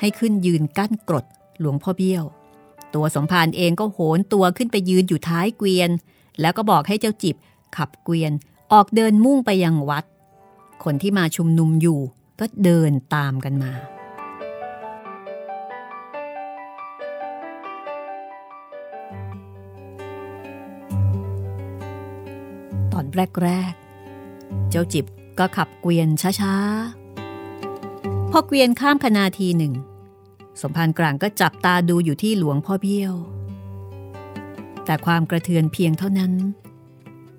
[0.00, 1.24] ให้ขึ้นยืนกั้นกรด
[1.60, 2.24] หลวงพ่อเบี้ยว
[2.94, 5.90] ตัวสมภารเองก็โหนตัวขึ้นไปยืนอยู่ท้ายเกวียน
[6.40, 7.36] แล้วก็บอกให้เจ้าจิบ
[7.76, 8.32] ขับเกวียน
[8.72, 10.04] ออกเดินมุ่งไปยังวัด
[10.84, 12.00] คนที่มาชุมนุมอยู่
[12.40, 13.72] ก็เดินตามกันมา
[22.92, 23.06] ตอน
[23.42, 25.04] แรกๆ เจ้าจิบ
[25.38, 26.08] ก็ขับเกวียน
[26.40, 27.03] ช้าๆ
[28.36, 29.72] พอเกวียนข้ามคนาทีหนึ่ง
[30.60, 33.14] สมภารกลางก็จับตาดูอยู่ที่หลวงพ่อเบี้ยว
[34.84, 36.32] แต่ความกระเทือนเพียงเท่านั้น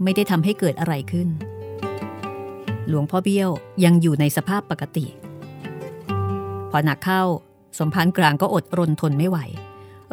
[0.03, 1.27] ไม่ได้ทำให้เกิดอะไรขึ้น
[2.87, 3.49] หลวงพ่อเบี้ยว
[3.83, 5.05] ยังอยู่ในสภาพปกติ
[6.71, 7.23] พอหนักเข้า
[7.79, 9.37] สมภารกลางก็อดรนทนไม่ไหว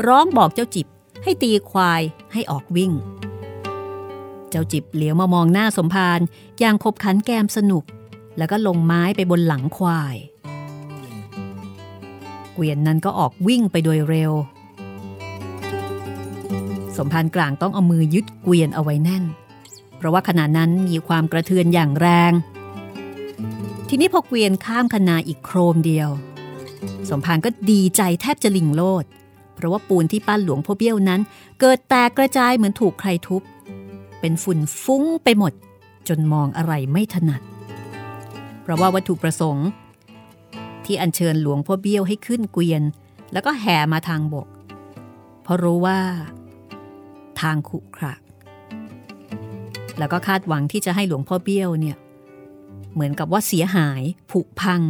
[0.07, 0.87] ร้องบอกเจ้าจิบ
[1.23, 2.03] ให้ตีควาย
[2.33, 2.93] ให้ออกวิ่ง
[4.51, 6.21] เจ้าจิบเหลียวมามองหน้าสมภาร
[6.61, 7.85] อย่างขบขันแกมสนุก
[8.39, 10.17] แล้วก็ลงไม้ไปบนหลังควาย
[12.53, 14.33] เกวียนนั้นก็ออกวิ่งไปโดยเร็ว
[16.97, 19.25] สมภารกลางต้องเอามือยึดเกวียนเอาไว้แน่น
[19.97, 22.33] เพราะว่าขณะนั้นมีความกระเทือนอย่างแรง
[23.89, 26.09] ทีนี้พอเกวียนข้ามคนาอีกโครมเดียว
[27.11, 29.05] สมภารก็ดีใจแทบจะลิงโลด
[29.55, 31.21] เพราะว่าปูนที่ปั้นหลวงพ่อเบี้ยวนั้น
[31.61, 33.43] เกิดแตกกระจายเหมือนถูกใครทุบ
[34.21, 35.53] เป็นฝุ่นฟุ้งไปหมด
[36.09, 37.43] จนมองอะไรไม่ถนัด
[38.63, 39.69] เพราะว่าวัตถุประสงค์
[40.87, 42.83] ที่อัญเชิญหลวงพ่อเบี้ยวให้ขึ้นเกวียน
[43.33, 44.49] แล้วก็แห่มาทางบก
[45.43, 45.99] เพราะรู้ว่า
[47.41, 48.15] ทางขุขระ
[49.99, 51.97] แล้วก็คาดหวังที่จะให้หลวงพ่อเบี้ยวเนี่ย
[52.93, 54.81] เหมือนกับว่าเสียหายผุพัง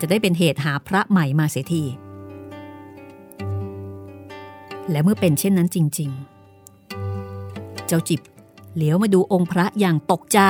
[0.00, 1.84] จะได้เป็นเหตุหาพระใหม่มาเสียที
[4.90, 6.10] และเมื่อเป็นเช่นนั้นจริง
[6.98, 8.20] ๆ เจ้าจิบ
[8.74, 10.40] เหลียวมาดูองค์พระอย่างตกใจ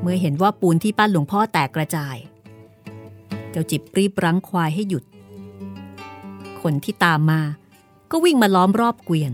[0.00, 2.16] เมื่อเห็นว่าปูนที่ปั้นหลวงพ่อแตกกระจาย
[3.58, 5.04] จ้าจิบรีบรั้งควายให้หยุด
[6.62, 7.40] คนที่ตามมา
[8.10, 9.32] ก็วิ่งมาล้อมรอบเกวียน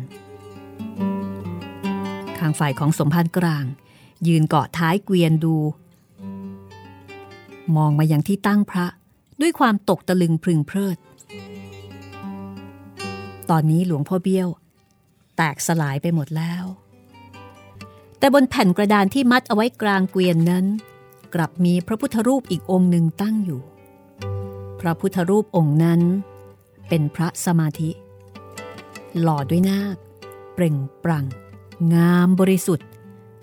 [2.39, 3.65] ข้างฝ่ายของสมภารกลาง
[4.27, 5.57] ยืนเกาะท้ายเกวียนดู
[7.77, 8.87] มองมาอยังที่ตั้งพระ
[9.41, 10.97] ด้วยความตกตะลึงพึงเพลิด
[13.51, 14.49] ตอนนี้หลวงพ่อเบี้ยว
[15.37, 16.65] แตกสลายไปหมดแล้ว
[18.19, 20.65] แต่บนแผ่นกระดานที่มัดเอาไว้กลางเกวียนนั้น
[21.35, 23.63] กลับมีพระพุทธรูปอีกองค์หนึ่งตั้งอยู่
[24.83, 26.01] พระพุทธรูปองค์นั้น
[26.89, 27.91] เป็นพระสมาธิ
[29.21, 29.97] หล่อด้วยนาค
[30.55, 31.27] เปล่งปลั่ง
[31.95, 32.89] งามบริสุทธิ์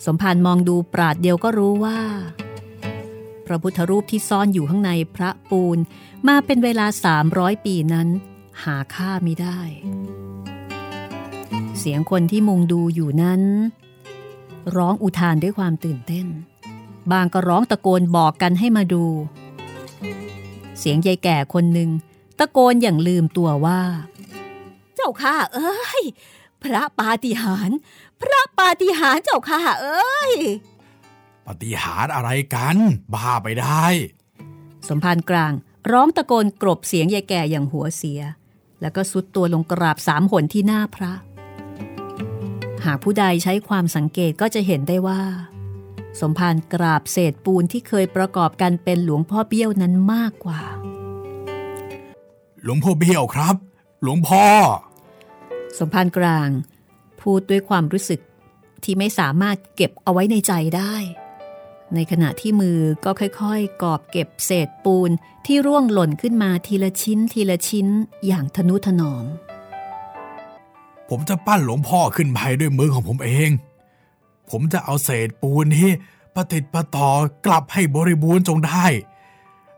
[0.06, 2.00] สมภารมองดูปราดเดียวก็รู้ว่า
[3.46, 5.78] พระพุทธรูปที่ซ่อนอยู่ข้างในพระปูน
[6.28, 6.86] มาเป็นเวลา
[7.26, 8.08] 300 ปีนั้น
[8.64, 9.60] หาค่าไม่ได้
[11.80, 13.42] เสียงคนที่มุงดูอยู่นั้น
[14.76, 16.28] ร้องอุทานด้วยความตื่นเต้น
[17.12, 19.06] บางก็ร้องตะโกนบอกกันให้มาดู
[20.80, 21.90] เสียงยายแก่คนหนึ่ง
[22.40, 23.82] ตะโกนอย่างลืมตัวว่า
[24.96, 26.04] เจ้าข้าเอ้ย
[26.64, 27.78] พระปาฏิหาริย์
[28.22, 30.34] พระปาฏิหาริย์เจ้าข้าเอ้ย
[31.46, 32.78] ปาฏิหาริย์อะไรกัน
[33.14, 33.86] บ้าไปได้
[34.88, 35.54] สมภารกลาง
[35.92, 38.22] ร้องตะโกนกรบเสียงยายแก่อย่างหัวเสีย
[38.82, 41.14] แล้วก็สุดตัวลงกราบสามหนที่หน้าพระ
[42.86, 45.22] หากผู้ใดใช้ความสังเกตก็จะเห็นได้ว่า
[46.20, 50.62] สมภารกราบเศษปูนที่เคยประกอบกันเป็นหลวงพ่อเบี้ยวนั้นมากกว่า
[52.64, 53.56] หลวงพ่อเบี้ยวครับ
[54.04, 54.44] หลวงพ่อ
[55.78, 56.50] สมภารกลาง
[57.22, 58.20] พูดด้วยความรู้สึก
[58.84, 60.96] ที่ไม่สามารถเก็บเอาไว้ในใจได้
[61.96, 65.12] ในขณะที่มือก็ค่อยๆ กอบเก็บเศษปูน
[65.46, 67.88] ที่ร่วงหล่นขึ้นมาทีละชิ้นทีละชิ้น
[68.28, 69.26] อย่างทนุถนอม
[71.10, 73.50] ผมจะปั้นหลวงพ่อขึ้นไปด้วยมือของผมเอง
[74.50, 75.90] ผมจะเอาเศษปูนนี้
[76.36, 77.10] ประติดประต่อ
[77.46, 78.86] กลับให้บริบูรณ์จงได้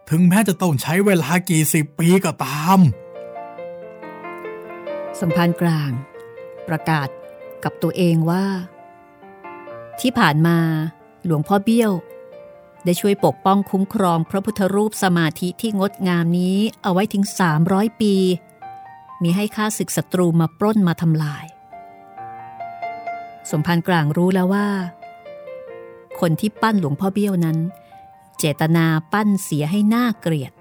[0.09, 2.80] ถึงแม้จะต้องใช้เวลากี่สิบปีก็ตาม
[5.19, 5.91] สสมภารกลาง
[6.67, 7.07] ประกาศ
[7.63, 8.45] กับตัวเองว่า
[9.99, 10.57] ที่ผ่านมา
[11.26, 11.91] หลวงพ่อเบี้ยว
[12.86, 17.24] ได้ช่วยปกป้องคุ้มครองพระพุทธรูปสมาธิที่งดงามนี้เอาไว้ถึง
[17.61, 18.15] 300 ปี
[19.22, 21.45] มีให้ข้าศึกศัตรูมาปล้นมาทำลาย
[23.50, 24.68] สมภารกลางรู้แล้วว่า
[26.20, 27.58] คนที่ปั้นหลวงพ่อเบี้ยวนั้น
[28.38, 30.52] เจตนาปั้นเสียให้หน้าเกลียด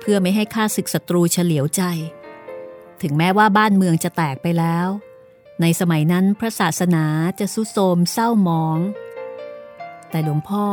[0.00, 1.82] เพื่อไม่ให้ข้าศึกศัตรูเฉลียวใจ
[3.02, 4.88] ถึงแม้ว่าบ้านเมืองจะแตกไปแล้ว
[5.60, 7.04] ในสมัยนั้นพระศาสนา
[7.40, 8.78] จะสุโทมเศร้าหมอง
[10.10, 10.64] แต่หลวงพ่อ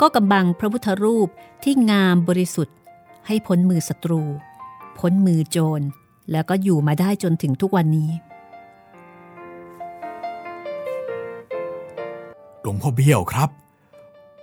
[0.00, 1.28] ก็กำบังพระพุทธรูป
[1.62, 2.76] ที่งามบริสุทธิ์
[3.26, 4.22] ให้พ้นมือศัตรู
[4.98, 5.80] พ้นมือโจร
[6.32, 8.10] แล้วก็อยู่มาได้จนถึงทุกวันนี้
[12.66, 13.50] หลวงพ่อเบี้ยวครับ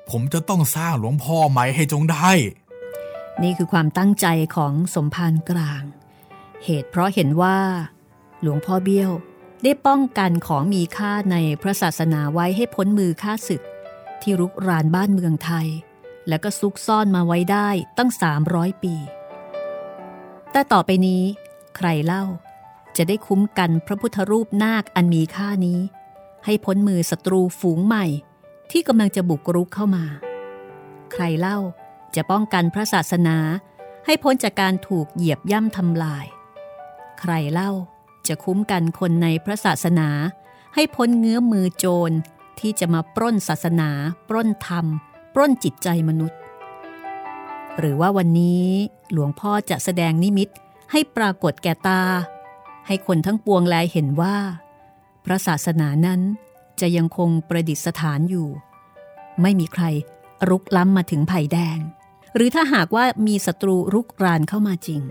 [0.09, 2.32] ผมจะต้องสร้างหลวงพ่อใหม่ให้จงได้
[3.43, 5.84] นี่คือความตั้งใจของสมภารกลาง
[6.63, 7.59] เหตุเพราะเห็นว่า
[8.41, 9.11] หลวงพ่อเบี้ยว
[9.63, 13.61] ได้ป้องกันของมีค่าในพระศาสนาไว้ให้พ้นมือข้าศึก
[14.22, 15.67] ที่รุกรานบ้านเมืองไทย
[16.28, 18.09] แล้วก็ซุกซ่อนมาไว้ได้ตั้ง
[18.47, 18.95] 300 ปี
[20.51, 21.24] แต่ต่อไปนี้
[21.78, 22.24] ใครเล่า
[22.97, 25.80] จะได้คุ้มกันพระพุทธรูปนาคอันมีค่านี้
[26.45, 28.05] ให้พ้นมือศัตรูฝูงใหม่
[28.71, 30.05] ที่กำลังจะบุกรุกเข้ามา
[31.11, 31.57] ใครเล่า
[32.15, 33.37] จะป้องกันพระศาสนา
[34.05, 36.25] ให้พ้นจากการถูกเหยียบย่ำทำลาย
[37.19, 37.71] ใครเล่า
[38.27, 40.09] จะคุ้มกันคนในพระศาสนา
[40.75, 42.15] ให้พ้นเงื้อมือโจร
[42.59, 43.89] ที่จะมาปล้นศาสนา
[44.29, 44.85] ปล้นธรรม
[45.33, 46.39] ปล้นจิตใจมนุษย์
[47.79, 48.67] หรือว่าวันนี้
[49.11, 50.49] หลวงพ่อจะแสดงนิมิต
[50.91, 52.03] ให้ปรากฏแก่ตา
[52.87, 54.35] ให้คนทั้งปวงแลเห็นว่า
[55.26, 56.22] พระศาสนานั้น
[56.82, 58.47] จะยังคงประดิษฐานอยู่
[59.41, 59.84] ไม่มีใคร
[60.49, 61.78] รุกล้ำมาถึงไผ่แดง
[62.36, 65.01] หรือถ้าหากว่ามีศัตรูรุกรานเข้ามาจริง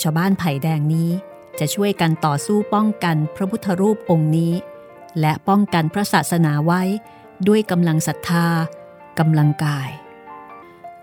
[0.00, 1.10] ชาวบ้านไผ่แดงนี้
[1.58, 4.52] จะช่วยกันต่อสู้ป้องกันพระพุทธรูปองค์นี้
[5.20, 6.82] และป้องกันพระศาสนาไว้
[7.48, 8.46] ด้วยกำลังศรัทธา
[9.18, 9.88] กำลังกาย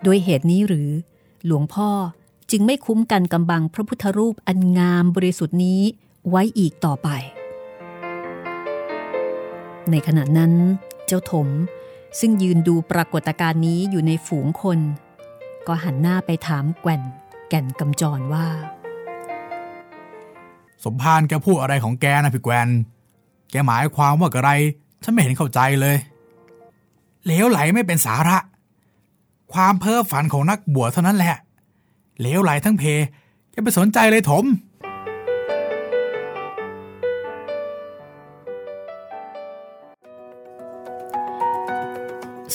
[0.06, 0.90] ด้วยเหตุนี้หรือ
[1.46, 1.90] หลวงพ่อ
[2.52, 5.82] จึงไม่คุ้มกันกำบังพระพุทธรูปอันงามบริสุทธิ์นี้
[6.30, 7.10] ไว้อีกต่อไป
[9.92, 10.52] ในขณะนั้น
[11.08, 11.48] เจ้าถม
[12.20, 14.80] ซึ่งยืนดูปรากฏการณ์นี้อยู่ในฝูงคน
[15.68, 17.02] ก็หันหน้าไปถามแก่น
[17.50, 18.46] แก่นกำจรว่า
[20.84, 22.68] สมภารแกพูดอะไรของแกนะพี่แกน
[23.52, 24.52] แกหมายความว่าอะไร
[25.04, 25.98] ฉันไม่เห็นเข้าใจเลย
[27.26, 28.38] เหลวไหลไม่เป็นสาระ
[29.54, 31.36] ความเพ้อฝันของนักบวชเท่านั้นแหละ
[32.20, 32.84] เหลวไหลทั้งเพ
[33.54, 34.44] จะไปสนใจเลยถม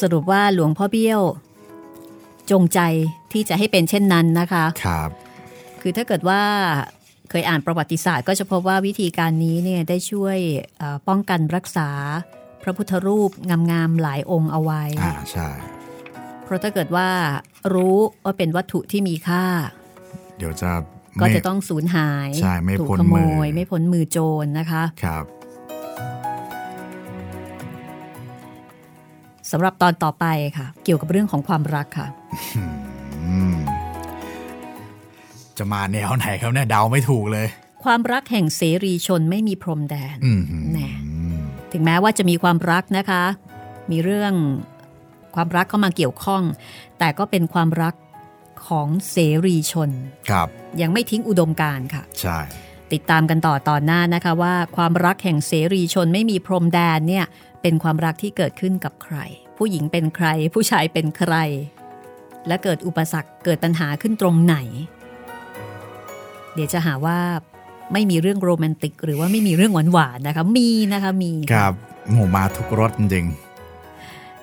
[0.03, 1.21] สรุปว่าหลวงพ่อเบี้ยว
[2.51, 2.81] จงใจ
[3.33, 5.11] ที่จะให้เป็นเช่นนั้นนะคะครับ
[5.81, 6.43] คือถ้าเกิดว่า
[7.31, 10.39] เคยอ่านประวัติศาสตร์ก็จะพบว่าวิธีการนี้เนี่ยได้ช่วย
[10.79, 11.91] เอ่อป้องกันรักษา
[12.63, 13.31] พระพุทธรูป
[13.71, 15.49] งามๆหลายองค์เอาไว้อ่าใช่
[16.45, 17.09] เพราะถ้าเกิดว่า
[17.75, 19.45] รู้ว่าเป็นวัตถุที่มีค่า
[20.39, 20.71] เดี๋ยวจะ
[21.21, 25.25] ก็ไม่จะต้องสูญหายใช่ไม่ถูกพ้นขโมมือยไม่พ้นมือโจรนะคะ ครับ
[29.51, 30.27] สำหรับตอนต่อไป
[30.59, 32.07] ค่ะ เกี่ยวกับเรื่องของความรักค่ะ
[33.29, 33.57] อืม
[35.59, 37.47] จะมาแนวไหนครับเนี่ยเดาไม่ถูกเลย
[37.85, 40.43] ความรักแห่งเสรีชนไม่มีพรมแดนอืม
[40.73, 40.91] แน่
[41.73, 43.23] ถึงแม้ว่าจะมีความรักนะคะ
[43.91, 44.35] มีเรื่อง
[45.35, 46.43] ความรักเข้ามาเกี่ยวข้อง
[46.99, 47.95] แต่ก็เป็นความรัก
[48.67, 49.91] ของเสรีชน
[50.31, 50.49] ครับ
[50.81, 52.39] ยังไม่ทิ้งอุดมการณ์ค่ะ ใช่
[52.93, 57.27] ติดตามกันต่อตอนหน้านะคะว่า ความรักแห่งเสรีชนไม่มีพรมแดนเนี่ย
[57.63, 59.17] เป็นความรักที่เกิดขึ้นกับใคร
[59.59, 61.35] ผู้หญิงเป็นใคร ผู้ชายเป็นใคร
[62.47, 64.57] และเกิดอุปสรรคเกิดปัญหาขึ้นตรงไหน
[66.55, 67.19] เดี๋ยวจะหาว่า
[67.93, 71.73] ไม่มีเรื่องโรแมนติก หรือว่าไม่มีเรื่องหวานๆนะคะมีนะคะมีครับ
[72.09, 73.27] โหมาทุกรสจริง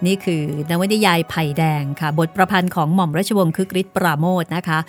[0.06, 4.80] นี่คือนวนิยายไผ่แดงค่ะ บทประพันธ์ของหม่อมราชวงศ์คึกฤทธิ์ปราโมทนะคะ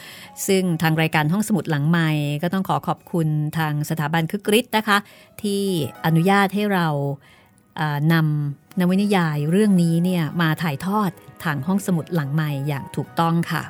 [0.46, 2.10] ซึ่งทางรายการห้องสมุดหลังใหม่
[2.42, 4.98] ก็ต้องขอขอบคุณทางสถาบันคึกฤทธิ์นะคะ
[5.42, 5.62] ที่
[6.04, 7.37] อนุญาตให้เราอ่า
[8.12, 11.10] นำนวนิยายเรื่องนี้เนี่ยมาถ่ายทอด
[11.44, 13.62] ทางห้องสมุดหลังใหม่อย่างถูกต้องค่ะ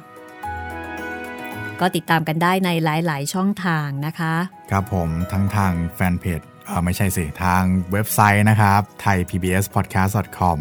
[1.81, 4.35] ก็ติดตามกันได้ในหลาย ๆ ช่องทางนะคะ
[4.71, 10.59] ครับผมทั้งทางแฟนเพจเออไม่ใช่สิ ทางเว็บไซต์นะครับ thaipbspodcast.com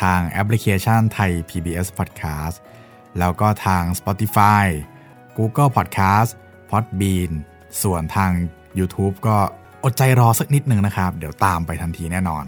[0.00, 2.56] ทางแอปพลิเคชันไทย PBS Podcast
[3.18, 4.66] แล้วก็ทาง Spotify
[5.38, 6.30] Google Podcast
[6.70, 7.30] Podbean
[7.82, 8.32] ส่วนทาง
[8.78, 9.38] YouTube ก็
[9.86, 12.44] อดใจรอสักนิดหนึ่งนะครับ เดี๋ยวตามไปทันทีแน่นอน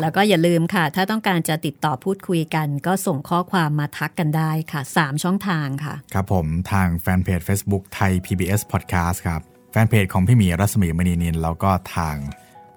[0.00, 9.40] แล้วก็อย่าลืมค่ะ ถ้าต้องการจะติดต่อพูดคุยกัน ก็ส่งข้อความมาทักกันได้ค่ะ 3 ช่องทางค่ะ ครับผมทางแฟนเพจ Facebook ไทย PBS Podcast ครับ
[9.72, 12.16] แฟนเพจของพี่หมีรัศมีมณีนินแล้วก็ทาง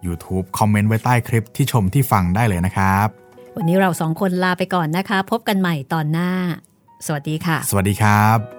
[0.05, 3.07] YouTube คอมเมนต์ไว้ใต้คลิปที่ชมที่ฟังได้เลยนะครับ
[3.57, 6.31] วันนี้เราสองคนลาไปก่อนนะคะ พบกันใหม่ตอนหน้า
[7.05, 8.58] สวัสดีค่ะ สวัสดีครับ